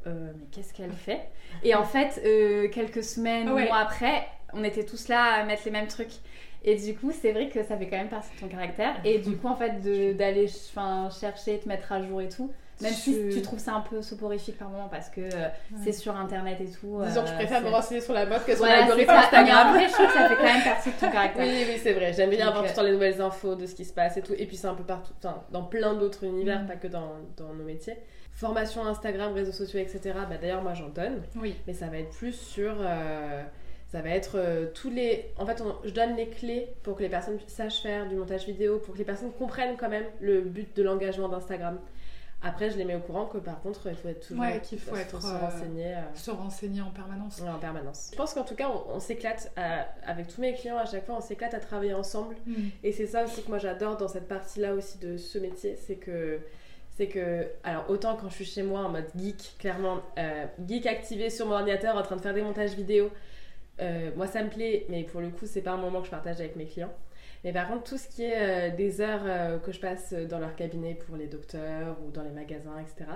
[0.06, 1.28] euh, mais qu'est-ce qu'elle fait?
[1.64, 3.66] Et en fait, euh, quelques semaines, Ouais.
[3.66, 6.12] mois après, on était tous là à mettre les mêmes trucs.
[6.70, 8.94] Et du coup, c'est vrai que ça fait quand même partie de ton caractère.
[9.04, 9.80] Et du coup, en fait,
[10.16, 12.50] d'aller chercher, te mettre à jour et tout.
[12.80, 15.48] Même si tu trouves ça un peu soporifique par moment parce que euh,
[15.82, 17.00] c'est sur internet et tout.
[17.04, 19.10] Disons que je euh, préfère me renseigner sur la mode que sur Voilà, l'algorithme.
[19.10, 19.66] Mais Instagram.
[19.66, 21.44] en vrai, je trouve que ça fait quand même partie de ton caractère.
[21.44, 22.12] Oui, oui, c'est vrai.
[22.12, 23.92] J'aime bien Donc, avoir tout euh, le temps les nouvelles infos de ce qui se
[23.92, 24.34] passe et tout.
[24.38, 26.66] Et puis c'est un peu partout, enfin, dans plein d'autres univers, Mm.
[26.68, 27.96] pas que dans, dans nos métiers.
[28.34, 30.00] Formation Instagram, réseaux sociaux, etc.
[30.30, 31.22] Bah, D'ailleurs, moi j'en donne.
[31.34, 31.56] Oui.
[31.66, 32.76] Mais ça va être plus sur.
[32.78, 33.42] euh,
[33.90, 35.30] ça va être euh, tous les.
[35.38, 38.44] En fait, on- je donne les clés pour que les personnes sachent faire du montage
[38.46, 41.78] vidéo, pour que les personnes comprennent quand même le but de l'engagement d'Instagram.
[42.40, 44.44] Après, je les mets au courant que par contre, il faut être toujours.
[44.44, 45.94] Ouais, qu'il faut être, se euh, renseigner.
[45.96, 47.40] euh, Se renseigner en permanence.
[47.40, 48.10] Ouais, en permanence.
[48.12, 49.50] Je pense qu'en tout cas, on, on s'éclate
[50.06, 52.36] avec tous mes clients à chaque fois, on s'éclate à travailler ensemble.
[52.46, 52.54] Mm.
[52.84, 55.96] Et c'est ça aussi que moi j'adore dans cette partie-là aussi de ce métier, c'est
[55.96, 56.38] que
[56.96, 60.86] c'est que alors autant quand je suis chez moi en mode geek, clairement euh, geek
[60.86, 63.10] activé sur mon ordinateur en train de faire des montages vidéo,
[63.80, 66.10] euh, moi ça me plaît, mais pour le coup c'est pas un moment que je
[66.10, 66.92] partage avec mes clients.
[67.44, 70.38] Mais par contre tout ce qui est euh, des heures euh, que je passe dans
[70.40, 73.10] leur cabinet pour les docteurs ou dans les magasins, etc.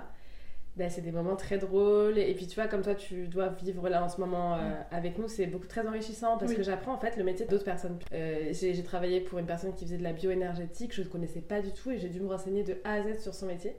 [0.74, 3.90] Ben, c'est des moments très drôles et puis tu vois comme toi tu dois vivre
[3.90, 6.56] là en ce moment euh, avec nous c'est beaucoup très enrichissant parce Oui.
[6.56, 9.84] que j'apprends en fait le métier d'autres personnes j'ai j'ai travaillé pour une personne qui
[9.84, 12.62] faisait de la bioénergétique je ne connaissais pas du tout et j'ai dû me renseigner
[12.64, 13.76] de A à Z sur son métier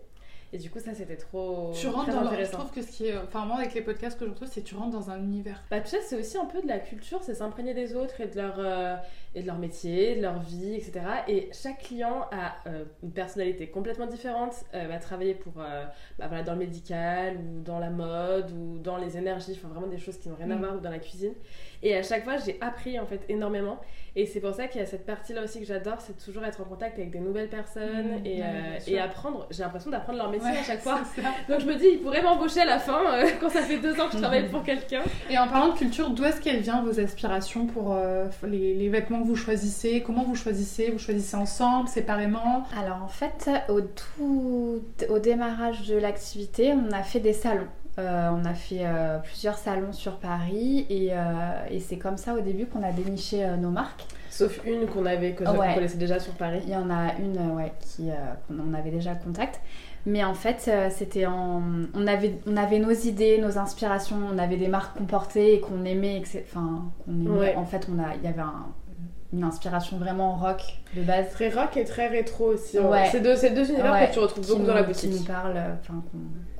[0.56, 1.72] Et du coup, ça, c'était trop.
[1.74, 2.28] Tu rentres très dans le...
[2.28, 2.58] Je intéressant.
[2.60, 3.18] trouve que ce qui est.
[3.18, 5.64] Enfin, moi, avec les podcasts que je retrouve, c'est que tu rentres dans un univers.
[5.72, 8.28] Bah, tu sais, c'est aussi un peu de la culture, c'est s'imprégner des autres et
[8.28, 8.96] de leur, euh,
[9.34, 11.02] et de leur métier, de leur vie, etc.
[11.28, 15.86] Et chaque client a euh, une personnalité complètement différente, euh, va travailler pour, euh,
[16.20, 19.88] bah, voilà, dans le médical, ou dans la mode, ou dans les énergies, enfin vraiment
[19.88, 20.60] des choses qui n'ont rien à Mm.
[20.60, 21.34] voir, ou dans la cuisine.
[21.84, 23.80] Et à chaque fois, j'ai appris en fait énormément.
[24.16, 26.62] Et c'est pour ça qu'il y a cette partie-là aussi que j'adore, c'est toujours être
[26.62, 29.48] en contact avec des nouvelles personnes Mm, et, euh, et apprendre.
[29.52, 31.00] J'ai l'impression d'apprendre leur métier Ouais, à chaque fois.
[31.50, 34.00] Donc je me dis, ils pourraient m'embaucher à la fin euh, quand ça fait deux
[34.00, 35.02] ans que je travaille pour quelqu'un.
[35.30, 38.90] Et en parlant de culture, d'où est-ce qu'elle vient vos aspirations pour euh, les, les
[38.90, 40.02] vêtements que vous choisissez?
[40.06, 40.92] Comment vous choisissez?
[40.92, 42.64] Vous choisissez ensemble, séparément?
[42.78, 47.68] Alors en fait, au tout au démarrage de l'activité, on a fait des salons.
[48.00, 51.16] Euh, on a fait euh, plusieurs salons sur Paris et, euh,
[51.70, 54.06] et c'est comme ça au début qu'on a déniché nos marques.
[54.32, 55.76] Sauf une qu'on avait, que Ouais.
[55.76, 56.62] connaissait déjà sur Paris.
[56.64, 58.10] Il y en a une ouais, qui,
[58.48, 59.62] qu'on on avait déjà contact.
[60.08, 61.62] Mais en fait, c'était en...
[61.94, 65.60] on, avait, on avait nos idées, nos inspirations, on avait des marques qu'on portait et
[65.62, 66.22] qu'on aimait.
[66.44, 67.30] Enfin, qu'on aimait.
[67.40, 67.56] Ouais.
[67.56, 68.16] En fait, on a...
[68.16, 68.66] il y avait un-
[69.34, 70.62] une inspiration vraiment rock
[70.96, 71.30] de base.
[71.32, 72.78] Très rock et très rétro aussi.
[72.78, 72.88] hein.
[72.90, 73.08] Ouais.
[73.12, 73.34] C'est deux,
[73.70, 75.12] univers Ouais, que tu retrouves beaucoup dans la boutique.
[75.12, 76.04] Qui nous parlent, enfin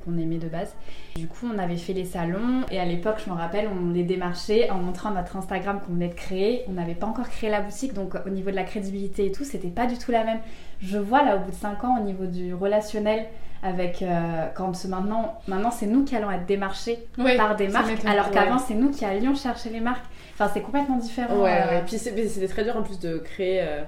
[0.04, 0.74] qu'on aimait de base.
[1.16, 4.02] Du coup, on avait fait les salons et à l'époque, je me rappelle, on les
[4.02, 6.64] démarchait en montrant notre Instagram qu'on venait de créer.
[6.68, 9.44] On n'avait pas encore créé la boutique, donc au niveau de la crédibilité et tout,
[9.44, 10.38] c'était pas du tout la même.
[10.80, 13.26] Je vois là, au bout de 5 ans, au niveau du relationnel,
[13.62, 18.30] avec euh, quand maintenant, maintenant c'est nous qui allons être démarchés par des marques, alors
[18.30, 18.62] qu'avant ouais.
[18.66, 20.04] c'est nous qui allions chercher les marques.
[20.34, 21.42] Enfin, c'est complètement différent.
[21.42, 21.82] Ouais, euh, ouais.
[21.86, 23.82] Puis c'était très dur en plus de créer euh, euh,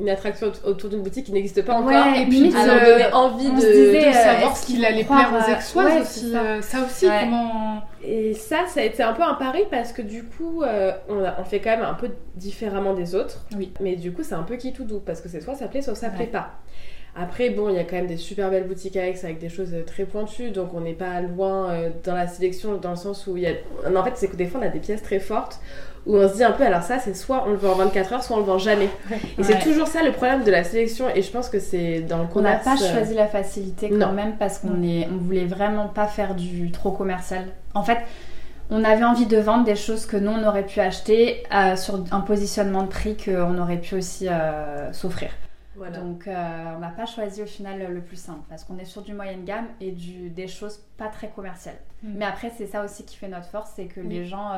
[0.00, 1.86] une attraction aut- autour d'une boutique qui n'existe pas encore.
[1.86, 3.60] Ouais, Et puis à leur euh, donner envie de.
[3.60, 5.36] se disait, de euh, savoir ce qu'il allait plaire aux
[5.78, 6.32] euh, ouais, aussi.
[6.32, 6.38] ça.
[6.40, 7.20] euh, Ça aussi, Ouais.
[7.24, 7.82] comment...
[8.04, 11.24] Et ça, ça a été un peu un pari parce que du coup, euh, on,
[11.24, 13.44] a- on fait quand même un peu différemment des autres.
[13.56, 13.72] Oui.
[13.80, 15.82] Mais du coup, c'est un peu qui tout doux parce que c'est soit ça plaît,
[15.82, 16.50] soit ça plaît pas.
[17.18, 19.48] Après, bon, il y a quand même des super belles boutiques à Aix avec des
[19.48, 22.96] choses euh, très pointues, donc on n'est pas loin euh, dans la sélection, dans le
[22.96, 23.52] sens où il y a.
[23.98, 25.58] En fait, c'est que des fois, on a des pièces très fortes
[26.06, 28.12] où on se dit un peu, alors ça, c'est soit on le vend en 24
[28.12, 28.88] heures, soit on le vend jamais.
[29.38, 32.18] Et c'est toujours ça le problème de la sélection, et je pense que c'est dans
[32.18, 32.64] le On n'a commerce.
[32.64, 34.12] pas euh, choisi la facilité quand non.
[34.12, 37.46] même parce qu'on est, on voulait vraiment pas faire du trop commercial.
[37.74, 37.98] En fait,
[38.70, 42.04] on avait envie de vendre des choses que nous on aurait pu acheter euh, sur
[42.12, 45.30] un positionnement de prix qu'on aurait pu aussi euh, s'offrir.
[45.76, 45.98] Voilà.
[45.98, 49.02] Donc euh, on n'a pas choisi au final le plus simple parce qu'on est sur
[49.02, 51.78] du moyenne gamme et du, des choses pas très commerciales.
[52.02, 52.12] Mm.
[52.16, 54.08] Mais après c'est ça aussi qui fait notre force, c'est que Oui.
[54.08, 54.52] les gens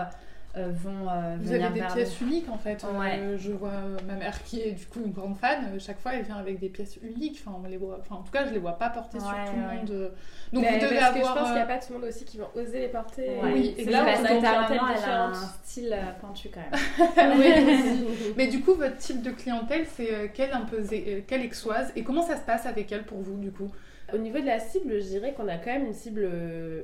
[0.59, 2.27] euh, euh, vont euh, Vous venir avez des vers pièces nous.
[2.29, 2.85] uniques en fait.
[2.85, 3.73] Euh, je vois
[4.07, 5.79] ma mère qui est du coup une grande fan.
[5.79, 7.43] Chaque fois, elle vient avec des pièces uniques.
[7.45, 7.99] Enfin, on les voit.
[8.01, 9.77] Enfin, en tout cas, je les vois pas porter sur Ouais, tout le ouais.
[9.77, 10.13] monde.
[10.53, 12.09] Donc Mais vous devez parce que je pense qu'il n'y a pas tout le monde
[12.09, 13.29] aussi qui vont oser les porter.
[13.29, 13.53] Ouais.
[13.53, 17.39] Oui, c'est et là on elle a un style euh, pointu quand même.
[17.39, 18.33] Oui.
[18.37, 21.93] Mais du coup, votre type de clientèle, c'est euh, quelle un peu euh, quelle exoise
[21.97, 23.71] et comment ça se passe avec elle pour vous du coup?
[24.13, 26.83] Au niveau de la cible, je dirais qu'on a quand même une cible euh,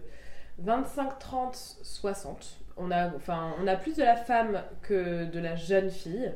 [0.58, 2.58] 25, 30, 60.
[2.76, 6.32] On a, enfin, on a plus de la femme que de la jeune fille.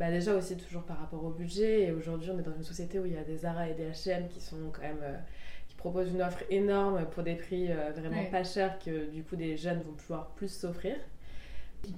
[0.00, 1.82] Bah déjà aussi toujours par rapport au budget.
[1.82, 3.90] Et aujourd'hui, on est dans une société où il y a des Zara et des
[3.90, 5.16] H&M qui sont quand même euh,
[5.68, 8.30] qui proposent une offre énorme pour des prix euh, vraiment Ouais.
[8.30, 10.96] pas chers que du coup des jeunes vont pouvoir plus s'offrir.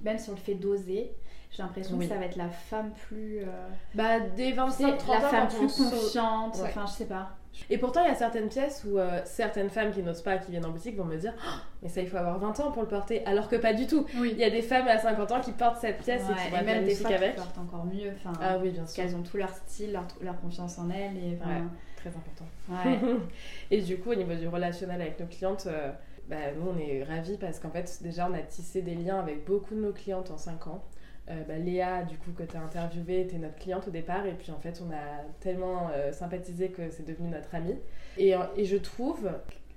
[0.03, 1.11] Même sur le fait d'oser,
[1.55, 2.07] j'ai l'impression Oui.
[2.07, 3.39] que ça va être la femme plus.
[3.39, 3.45] euh,
[3.93, 6.55] Bah des tu 25, sais, 30 la ans, femme quand on plus confiante.
[6.57, 6.63] Ouais.
[6.65, 7.29] Enfin, je sais pas.
[7.69, 10.51] Et pourtant, il y a certaines pièces où euh, certaines femmes qui n'osent pas, qui
[10.51, 11.49] viennent en boutique, vont me dire Oh,
[11.81, 13.25] Mais ça, il faut avoir 20 ans pour le porter.
[13.25, 14.05] Alors que pas du tout.
[14.17, 14.31] Oui.
[14.33, 16.57] Il y a des femmes à 50 ans qui portent cette pièce et qui vont
[16.57, 17.31] et être même des avec.
[17.35, 18.11] qui portent encore mieux.
[18.17, 19.03] Enfin, Ah oui, bien parce sûr.
[19.03, 21.15] qu'elles ont tout leur style, leur, leur confiance en elles.
[21.15, 21.61] Et, enfin,
[21.95, 22.45] Très important.
[22.69, 22.99] ouais.
[23.71, 25.91] et du coup, au niveau du relationnel avec nos clientes, euh,
[26.29, 29.45] bah, nous, on est ravis parce qu'en fait, déjà, on a tissé des liens avec
[29.45, 30.83] beaucoup de nos clientes en 5 ans.
[31.29, 34.25] Euh, bah, Léa, du coup, que tu as interviewée, était notre cliente au départ.
[34.27, 37.75] Et puis, en fait, on a tellement euh, sympathisé que c'est devenu notre amie.
[38.17, 39.29] Et, euh, et je trouve,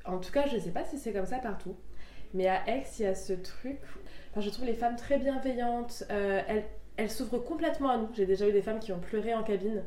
[0.04, 1.74] en tout cas, je sais pas si c'est comme ça partout,
[2.34, 3.78] mais à Aix, il y a ce truc.
[4.30, 6.04] Enfin, je trouve les femmes très bienveillantes.
[6.11, 6.64] euh, elles,
[6.98, 8.08] elles s'ouvrent complètement à nous.
[8.14, 9.82] J'ai déjà eu des femmes qui ont pleuré en cabine.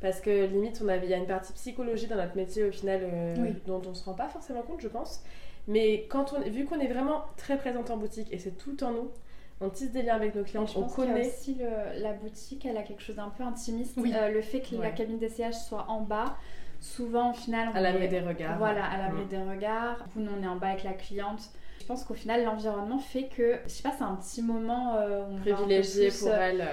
[0.00, 2.72] Parce que limite, on avait, il y a une partie psychologie dans notre métier au
[2.72, 3.00] final
[3.38, 3.54] Oui.
[3.66, 5.22] dont on se rend pas forcément compte, je pense.
[5.68, 8.76] Mais quand on, vu qu'on est vraiment très présente en boutique et c'est tout le
[8.76, 9.10] temps nous,
[9.64, 11.26] on tisse des liens avec nos Et clientes, je on pense qu'il y a connaît.
[11.28, 13.94] aussi le- la boutique, elle a quelque chose d'un peu intimiste.
[13.96, 14.12] Oui.
[14.16, 14.94] Euh, le fait que la Ouais.
[14.94, 16.36] cabine d'essayage soit en bas,
[16.80, 18.58] souvent au final, on À l'abri est- des regards.
[18.58, 19.28] Voilà, à l'abri Mm.
[19.28, 20.04] des regards.
[20.16, 21.40] Nous, on est en bas avec la cliente.
[21.80, 25.24] Je pense qu'au final, l'environnement fait que, je sais pas, c'est un petit moment euh,
[25.30, 26.64] on privilégié plus, pour euh, elle.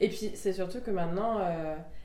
[0.00, 1.38] Et puis c'est surtout que maintenant,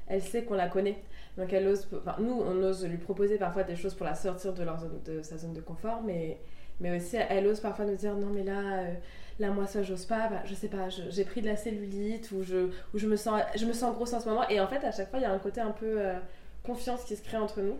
[0.07, 0.97] elle sait qu'on la connaît.
[1.37, 4.53] Donc elle ose, enfin, nous on ose lui proposer parfois des choses pour la sortir
[4.53, 6.39] de, leur zone, de sa zone de confort, mais,
[6.79, 8.93] mais aussi elle ose parfois nous dire non mais là, euh,
[9.39, 12.43] là moi ça j'ose pas, bah, je sais pas, j'ai pris de la cellulite ou,
[12.43, 14.47] je, ou je, me sens, je me sens grosse en ce moment.
[14.49, 16.17] Et en fait à chaque fois il y a un côté un peu euh,
[16.63, 17.77] confiance qui se crée entre nous.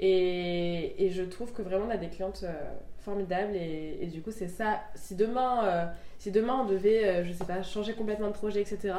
[0.00, 2.52] Et, et je trouve que vraiment on a des clientes euh,
[3.00, 4.80] formidables et, et du coup c'est ça.
[4.94, 8.94] Si demain, si demain on devait, je sais pas, changer complètement de projet, etc.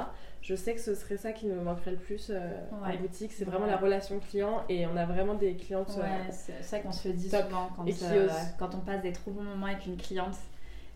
[0.48, 2.38] Je sais que ce serait ça qui nous manquerait le plus euh,
[2.84, 2.96] Ouais.
[2.96, 3.32] en boutique.
[3.34, 3.72] C'est vraiment Ouais.
[3.72, 5.96] la relation client et on a vraiment des clientes.
[5.98, 7.46] euh, Ouais, c'est ça qu'on se dit top.
[7.46, 8.28] souvent quand, Et qui euh,
[8.60, 10.36] quand on passe des trop bons moments avec une cliente.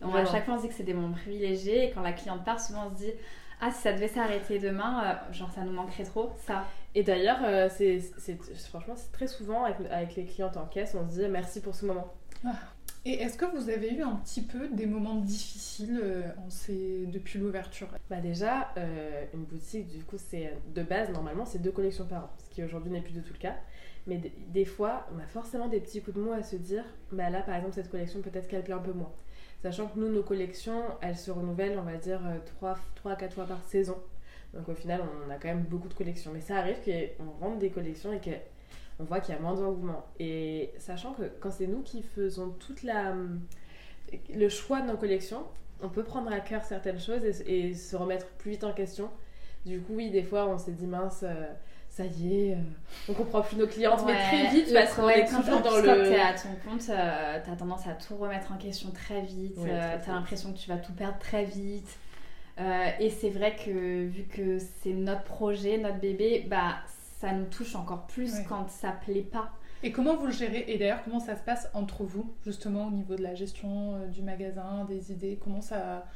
[0.02, 2.12] On, à chaque fois, on se dit que c'est des moments privilégiés et quand la
[2.12, 3.12] cliente part, souvent on se dit
[3.60, 6.64] Ah, si ça devait s'arrêter demain, euh, genre ça nous manquerait trop, ça.
[6.94, 7.38] Et d'ailleurs,
[7.70, 7.98] c'est,
[8.68, 11.74] franchement, c'est très souvent avec, avec les clientes en caisse, on se dit merci pour
[11.74, 12.06] ce moment.
[13.06, 17.88] Et est-ce que vous avez eu un petit peu des moments difficiles euh, depuis l'ouverture?
[18.10, 22.24] Bah déjà, euh, une boutique, du coup, c'est de base, normalement, c'est deux collections par
[22.24, 23.56] an, ce qui aujourd'hui n'est plus du tout le cas.
[24.06, 27.30] Mais des fois, on a forcément des petits coups de mou à se dire, bah
[27.30, 29.12] là, par exemple, cette collection, peut-être qu'elle plaît un peu moins.
[29.62, 32.20] Sachant que nous, nos collections, elles se renouvellent, on va dire,
[32.56, 33.96] 3, à 4 fois par saison.
[34.52, 36.32] Donc au final, on a quand même beaucoup de collections.
[36.32, 38.20] Mais ça arrive qu'on rentre des collections et
[39.00, 40.04] qu'on voit qu'il y a moins d'engouement.
[40.18, 43.14] Et sachant que quand c'est nous qui faisons toute la
[44.34, 45.44] le choix de nos collections,
[45.82, 49.08] on peut prendre à cœur certaines choses et, et se remettre plus vite en question.
[49.64, 51.46] Du coup, oui, des fois, on s'est dit mince, euh,
[51.88, 52.58] ça y est, euh,
[53.08, 55.82] on comprend plus nos clientes, mais très vite, parce qu'on est quand toujours dans quand
[55.82, 56.08] le.
[56.08, 59.54] t'es à ton compte, euh, t'as tendance à tout remettre en question très vite.
[59.58, 61.98] Oui, euh, t'as l'impression que tu vas tout perdre très vite.
[62.58, 66.76] Euh, et c'est vrai que vu que c'est notre projet, notre bébé, bah
[67.20, 68.44] ça nous touche encore plus Ouais.
[68.48, 69.50] quand ça plaît pas.
[69.82, 72.90] Et comment vous le gérez Et d'ailleurs, comment ça se passe entre vous, justement, au
[72.90, 76.06] niveau de la gestion euh, du magasin, des idées Comment ça...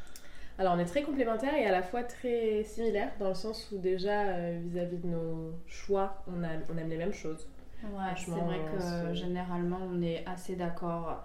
[0.59, 3.79] Alors, on est très complémentaires et à la fois très similaires, dans le sens où
[3.79, 7.47] déjà, euh, vis-à-vis de nos choix, on, a, on aime les mêmes choses.
[7.83, 11.23] Ouais, c'est vrai que généralement on est assez d'accord.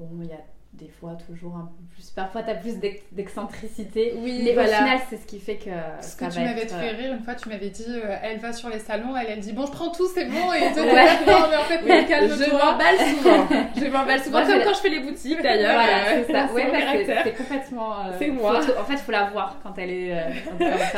[0.00, 0.40] Bon, il y a
[0.74, 2.10] des fois toujours un peu plus.
[2.10, 4.14] Parfois t'as plus d'ex- d'excentricité.
[4.18, 4.70] Oui, mais voilà.
[4.80, 5.70] au final c'est ce qui fait que.
[6.00, 8.16] Ce que tu va m'avais être, fait euh, rire une fois, tu m'avais dit, euh,
[8.22, 10.72] elle va sur les salons, elle, elle dit bon, je prends tout, c'est bon, et
[10.72, 11.06] toi, Ouais.
[11.26, 12.36] non, mais en fait, mais calme-toi.
[12.36, 13.46] Je m'emballe souvent.
[13.76, 15.74] je m'emballe souvent, Moi, comme quand je fais les boutiques d'ailleurs.
[15.74, 16.52] Voilà, c'est ça.
[16.52, 18.00] Ouais, c'est complètement.
[18.06, 18.60] euh, C'est moi.
[18.60, 20.22] faut- en fait, faut la voir quand elle est.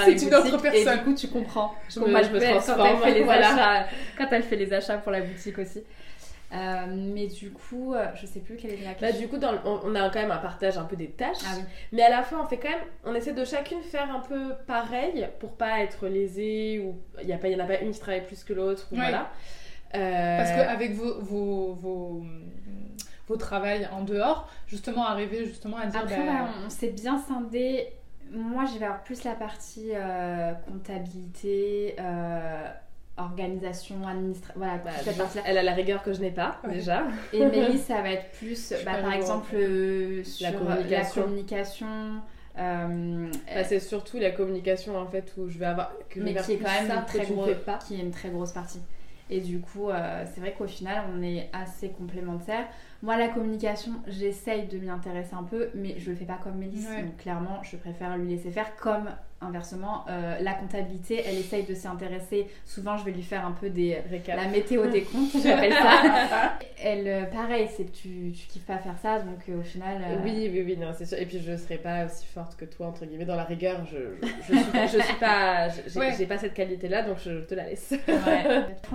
[0.04, 0.92] C'est une autre personne.
[0.94, 1.74] Et du coup, tu comprends.
[1.88, 3.86] Je me- je me quand transforme, elle fait les achats.
[4.18, 5.82] Quand elle fait les achats pour la boutique aussi.
[6.52, 9.20] Euh, mais du coup, euh, je sais plus quelle est la Bah, question.
[9.20, 11.38] du coup, dans le- on, on a quand même un partage un peu des tâches.
[11.44, 11.62] Ah oui.
[11.92, 14.54] Mais à la fois, on fait quand même, on essaie de chacune faire un peu
[14.66, 17.80] pareil pour pas être lésée ou il y a pas, il y en a pas
[17.80, 19.30] une qui travaille plus que l'autre voilà.
[19.94, 22.24] Euh, Parce qu'avec vos, vos, vos,
[23.28, 26.00] vos travails en dehors, justement, arriver justement à dire...
[26.00, 27.88] Après, bah, on, on s'est bien scindé.
[28.30, 32.68] Moi, je vais avoir plus la partie euh, comptabilité, euh,
[33.18, 34.54] organisation, administration.
[34.56, 35.44] Voilà, bah, cette partie-là.
[35.46, 36.74] elle a la rigueur que je n'ai pas Ouais.
[36.74, 37.04] déjà.
[37.32, 41.20] Et Mélie, ça va être plus, bah, par exemple, euh, sur communication.
[41.20, 41.86] la communication.
[42.58, 46.52] euh, Bah, c'est surtout la communication en fait où je vais avoir que mais qui
[46.52, 47.78] est quand même ça une que très, gros- pas.
[47.86, 48.80] qui est une très grosse partie.
[49.28, 52.64] Et du coup, euh, c'est vrai qu'au final, on est assez complémentaires.
[53.02, 56.54] Moi, la communication, j'essaye de m'y intéresser un peu, mais je le fais pas comme
[56.58, 56.86] Mélisse.
[56.88, 57.02] Ouais.
[57.02, 58.76] Donc clairement, je préfère lui laisser faire.
[58.76, 62.46] Comme inversement, euh, la comptabilité, elle essaye de s'y intéresser.
[62.64, 64.36] Souvent, je vais lui faire un peu des Récap.
[64.36, 66.58] la météo des comptes, j'appelle ça.
[66.82, 70.00] Elle, euh, pareil, c'est que tu, tu kiffes pas faire ça, donc euh, au final.
[70.24, 71.18] Oui, oui, oui, non, c'est sûr.
[71.18, 73.84] Et puis je serai pas aussi forte que toi, entre guillemets, dans la rigueur.
[73.86, 73.98] Je,
[74.48, 76.10] je, je suis, pas- je suis pas.
[76.10, 76.26] J'ai Ouais.
[76.26, 77.92] pas cette qualité-là, donc je te la laisse.
[78.08, 78.44] ouais.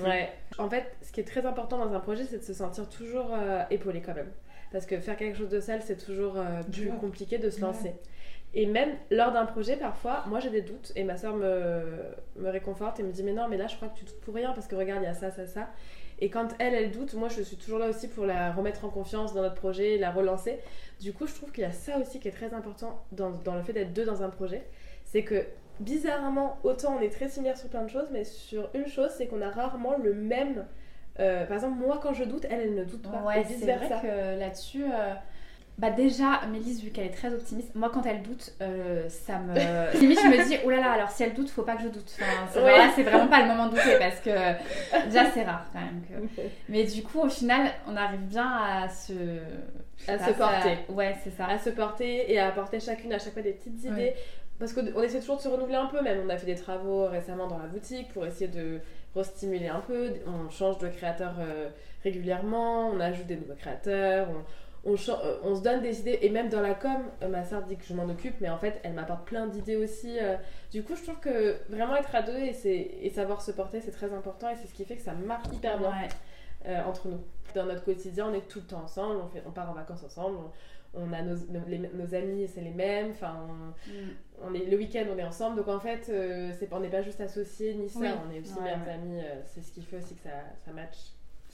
[0.03, 0.29] Ouais.
[0.57, 3.31] En fait, ce qui est très important dans un projet, c'est de se sentir toujours
[3.69, 4.31] épaulé quand même.
[4.71, 6.35] Parce que faire quelque chose de seul, c'est toujours
[6.71, 7.95] plus compliqué de se Ouais.
[8.53, 12.01] Et même lors d'un projet, parfois, moi j'ai des doutes et ma soeur me,
[12.35, 14.33] me réconforte et me dit Mais non, mais là je crois que tu doutes pour
[14.35, 15.69] rien parce que regarde, il y a ça, ça, ça.
[16.19, 18.89] Et quand elle, elle doute, moi je suis toujours là aussi pour la remettre en
[18.89, 20.59] confiance dans notre projet, la relancer.
[20.99, 23.55] Du coup, je trouve qu'il y a ça aussi qui est très important dans, dans
[23.55, 24.67] le fait d'être deux dans un projet.
[25.05, 25.45] C'est que
[25.79, 29.27] bizarrement, autant on est très similaires sur plein de choses, mais sur une chose, c'est
[29.27, 30.67] qu'on a rarement le même.
[31.19, 33.23] euh, par exemple, moi quand je doute, elle, elle ne doute pas.
[33.23, 33.99] Ouais, et c'est vice vrai versa.
[33.99, 35.13] que là-dessus, euh,
[35.77, 39.53] bah déjà, Mélisse, vu qu'elle est très optimiste, moi quand elle doute, euh, ça me.
[39.99, 41.87] Limite, je me dis, oh là là, alors si elle doute, faut pas que je
[41.87, 42.15] doute.
[42.19, 43.03] Enfin, c'est- Ouais.
[43.03, 44.29] vraiment pas le moment de douter parce que
[45.05, 46.01] déjà, c'est rare quand même.
[46.07, 46.41] Que...
[46.69, 49.13] Mais du coup, au final, on arrive bien à se.
[50.07, 50.77] À pas, se porter.
[50.89, 51.45] Ouais, c'est ça.
[51.47, 53.91] à se porter et à apporter chacune à chaque fois des petites idées.
[53.91, 54.15] Ouais.
[54.59, 57.07] Parce qu'on essaie toujours de se renouveler un peu, même on a fait des travaux
[57.07, 58.79] récemment dans la boutique pour essayer de
[59.15, 60.11] restimuler un peu.
[60.27, 61.69] On change de créateur euh,
[62.03, 64.43] régulièrement, on ajoute des nouveaux créateurs, on,
[64.85, 66.19] on, euh, on se donne des idées.
[66.21, 68.57] Et même dans la com, euh, ma soeur dit que je m'en occupe, mais en
[68.57, 70.17] fait elle m'apporte plein d'idées aussi.
[70.19, 70.35] euh.
[70.71, 74.11] Du coup, je trouve que vraiment être à deux et, savoir se porter, c'est très
[74.13, 76.07] important et c'est ce qui fait que ça marche hyper bien Ouais.
[76.67, 77.19] euh, entre nous.
[77.53, 80.03] Dans notre quotidien, on est tout le temps ensemble, on, fait, on part en vacances
[80.05, 83.47] ensemble, on, on a nos, nos- les- nos amis, c'est les mêmes, enfin,
[83.87, 83.91] Mm.
[84.43, 87.19] on est, le week-end, on est ensemble, donc en fait, euh, on n'est pas juste
[87.19, 88.07] associés ni ça, Oui.
[88.25, 88.91] on est aussi Ouais, ouais.
[88.93, 90.29] amis, euh, c'est ce qui fait aussi que ça,
[90.65, 90.95] ça match.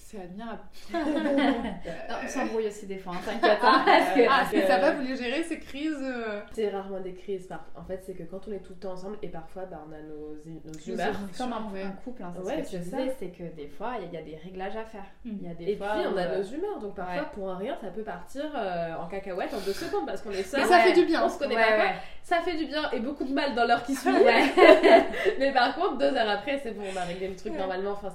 [0.10, 0.62] C'est admirable.
[0.94, 3.60] Non, on s'embrouille aussi des fois, hein, t'inquiète.
[3.62, 6.70] hein, parce que- Ah, est-ce que ça va, vous les gérer ces crises euh C'est
[6.70, 7.50] rarement des crises.
[7.76, 9.92] En fait, c'est que quand on est tout le temps ensemble et parfois bah, on
[9.92, 11.16] a nos, nos humeurs.
[11.38, 11.82] Comme un, Ouais.
[11.84, 14.18] un couple, hein, c'est Ouais, ce que tu disais, c'est que des fois, il y,
[14.18, 15.04] a- il y a des réglages à faire.
[15.26, 17.28] Il y a des Et fois puis on a euh, nos humeurs, donc parfois ouais.
[17.34, 20.44] pour un rien ça peut partir euh, en cacahuète en deux secondes parce qu'on est
[20.44, 20.62] seul.
[20.62, 21.24] Mais ça fait du bien.
[21.26, 21.84] On se connaît Ouais, pas.
[21.84, 21.94] ouais.
[22.24, 24.10] Ça fait du bien et beaucoup de mal dans l'heure qui suit.
[25.40, 27.60] Mais par contre, deux heures après, c'est bon, on a réglé le truc Ouais.
[27.60, 27.92] normalement.
[27.92, 28.10] Enfin,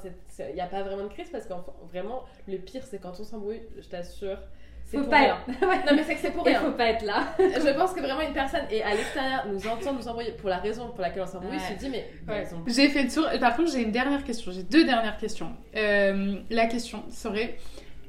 [0.48, 3.24] il n'y a pas vraiment de crise parce qu'en vraiment, le pire c'est quand on
[3.24, 4.38] s'embrouille, je t'assure.
[4.84, 5.38] C'est Faut pour pas rien.
[5.48, 5.86] être-.
[5.86, 6.60] Non mais c'est que c'est pour Il rien.
[6.60, 7.34] faut pas être là.
[7.38, 10.58] Je pense que vraiment une personne est à l'extérieur nous entend nous embrouiller pour la
[10.58, 11.74] raison pour laquelle on s'embrouille, Ouais.
[11.74, 12.44] se dit mais Ouais.
[12.66, 13.26] J'ai fait le tour.
[13.40, 14.50] Par contre, j'ai une dernière question.
[14.52, 15.52] J'ai deux dernières questions.
[15.76, 17.56] Euh, la question serait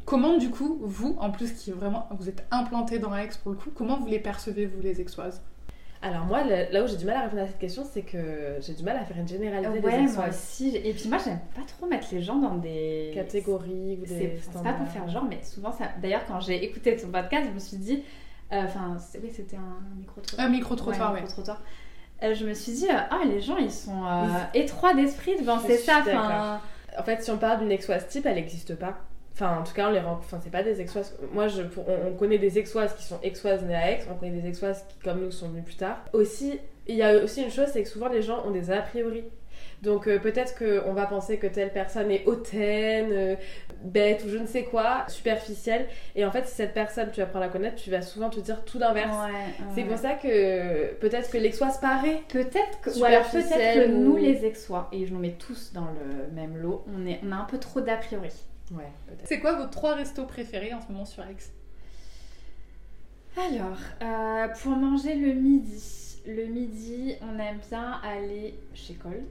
[0.05, 3.57] comment, du coup, vous, en plus qui vraiment, vous êtes implanté dans Aix pour le
[3.57, 5.41] coup, comment vous les percevez vous les Aixoises
[6.03, 8.57] Alors moi, le- là où j'ai du mal à répondre à cette question, c'est que
[8.59, 10.29] j'ai du mal à faire une généralité des Ouais, moi Aixoises.
[10.35, 10.75] aussi.
[10.75, 14.39] Et puis moi, j'aime pas trop mettre les gens dans des catégories ou C'est des
[14.41, 15.85] c'est pas pour faire genre, mais souvent ça.
[16.01, 18.03] D'ailleurs, quand j'ai écouté ton podcast, je me suis dit.
[18.51, 20.45] euh, Enfin, oui, c'était un micro-trottoir.
[20.45, 21.21] Un micro-trottoir, ouais.
[21.21, 21.61] micro-trottoir.
[22.21, 25.57] Euh, je me suis dit, euh, ah, les gens, ils sont euh, étroits d'esprit devant
[25.59, 26.03] suis ça.
[26.99, 28.97] En fait, si on parle d'une exoise type, elle n'existe pas.
[29.33, 30.13] Enfin, en tout cas, on les rend...
[30.13, 31.17] enfin, c'est pas des exoises.
[31.31, 31.63] Moi, je...
[31.63, 34.85] on, on connaît des exoises qui sont exoises nées à Aix, on connaît des exoises
[34.87, 35.97] qui, comme nous, sont venues plus tard.
[36.13, 38.81] Aussi, il y a aussi une chose, c'est que souvent les gens ont des a
[38.81, 39.23] priori.
[39.81, 43.35] Donc euh, peut-être qu'on va penser que telle personne est hautaine, euh,
[43.83, 45.87] bête ou je ne sais quoi, superficielle.
[46.15, 48.39] Et en fait, si cette personne, tu apprends à la connaître, tu vas souvent te
[48.39, 49.15] dire tout l'inverse.
[49.25, 49.87] ouais, C'est ouais.
[49.87, 52.21] pour ça que peut-être que l'exoise paraît.
[52.29, 55.73] Peut-être que, ou alors peut-être que ou- nous, les exois, et je nous mets tous
[55.73, 58.29] dans le même lot, on, est, on a un peu trop d'a priori.
[58.71, 59.27] Ouais, peut-être.
[59.27, 61.35] C'est quoi vos trois restos préférés en ce moment sur Aix?
[63.37, 69.23] Alors, euh, pour manger le midi, le midi, on aime bien aller chez Cole.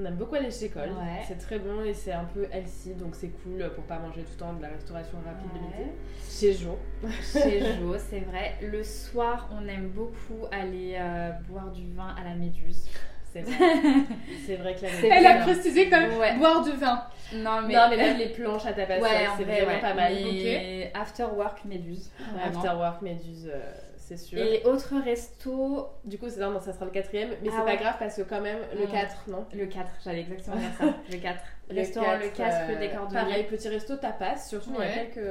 [0.00, 0.90] On aime beaucoup aller chez Cole.
[0.90, 1.22] Ouais.
[1.26, 4.30] C'est très bon et c'est un peu healthy, donc c'est cool pour pas manger tout
[4.32, 5.84] le temps de la restauration rapide de Ouais.
[5.86, 5.90] midi.
[6.28, 6.78] Chez Jo.
[7.32, 8.54] Chez Jo, c'est vrai.
[8.62, 12.86] Le soir, on aime beaucoup aller euh, boire du vin à la méduse.
[13.32, 13.54] C'est vrai.
[14.46, 16.36] c'est vrai que la Elle a précisé quand même Ouais.
[16.36, 17.02] boire du vin.
[17.34, 19.80] Non, mais, Non, mais même les planches à tapas, ouais, c'est vrai, vraiment ouais.
[19.80, 20.12] pas mal.
[20.14, 22.10] Mais After work méduse.
[22.32, 22.58] vraiment.
[22.60, 23.60] After work, méduse, euh,
[23.98, 24.38] c'est sûr.
[24.38, 27.76] Et autre resto, Du coup, c'est non, ça sera le quatrième, mais Ah c'est ouais.
[27.76, 28.90] pas grave parce que quand même, le Mm.
[28.90, 30.84] 4, non le 4, j'allais exactement dire ça.
[31.10, 31.38] Le 4.
[31.70, 33.20] Le Restaurant Le 4, rue euh, des Cordeliers.
[33.20, 35.28] Pareil, petit resto tapas, surtout il y a quelques.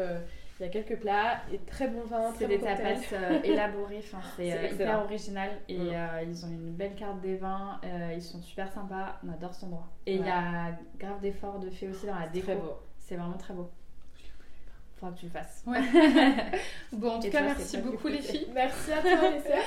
[0.59, 3.99] Il y a quelques plats et très bon vin, C'est très des tapas euh, élaborés,
[3.99, 8.13] enfin, c'est euh, hyper original et euh, ils ont une belle carte des vins, euh,
[8.15, 9.87] ils sont super sympas, on adore cet endroit.
[10.07, 10.27] Et il Ouais.
[10.27, 12.45] y a grave d'efforts de fait aussi dans la déco.
[12.47, 12.73] très beau.
[12.97, 13.69] C'est vraiment très beau.
[14.95, 15.63] Faudra que tu le fasses.
[16.91, 18.47] Bon, en tout Et cas, toi, merci beaucoup les filles.
[18.53, 19.57] Merci à toi, Alessia.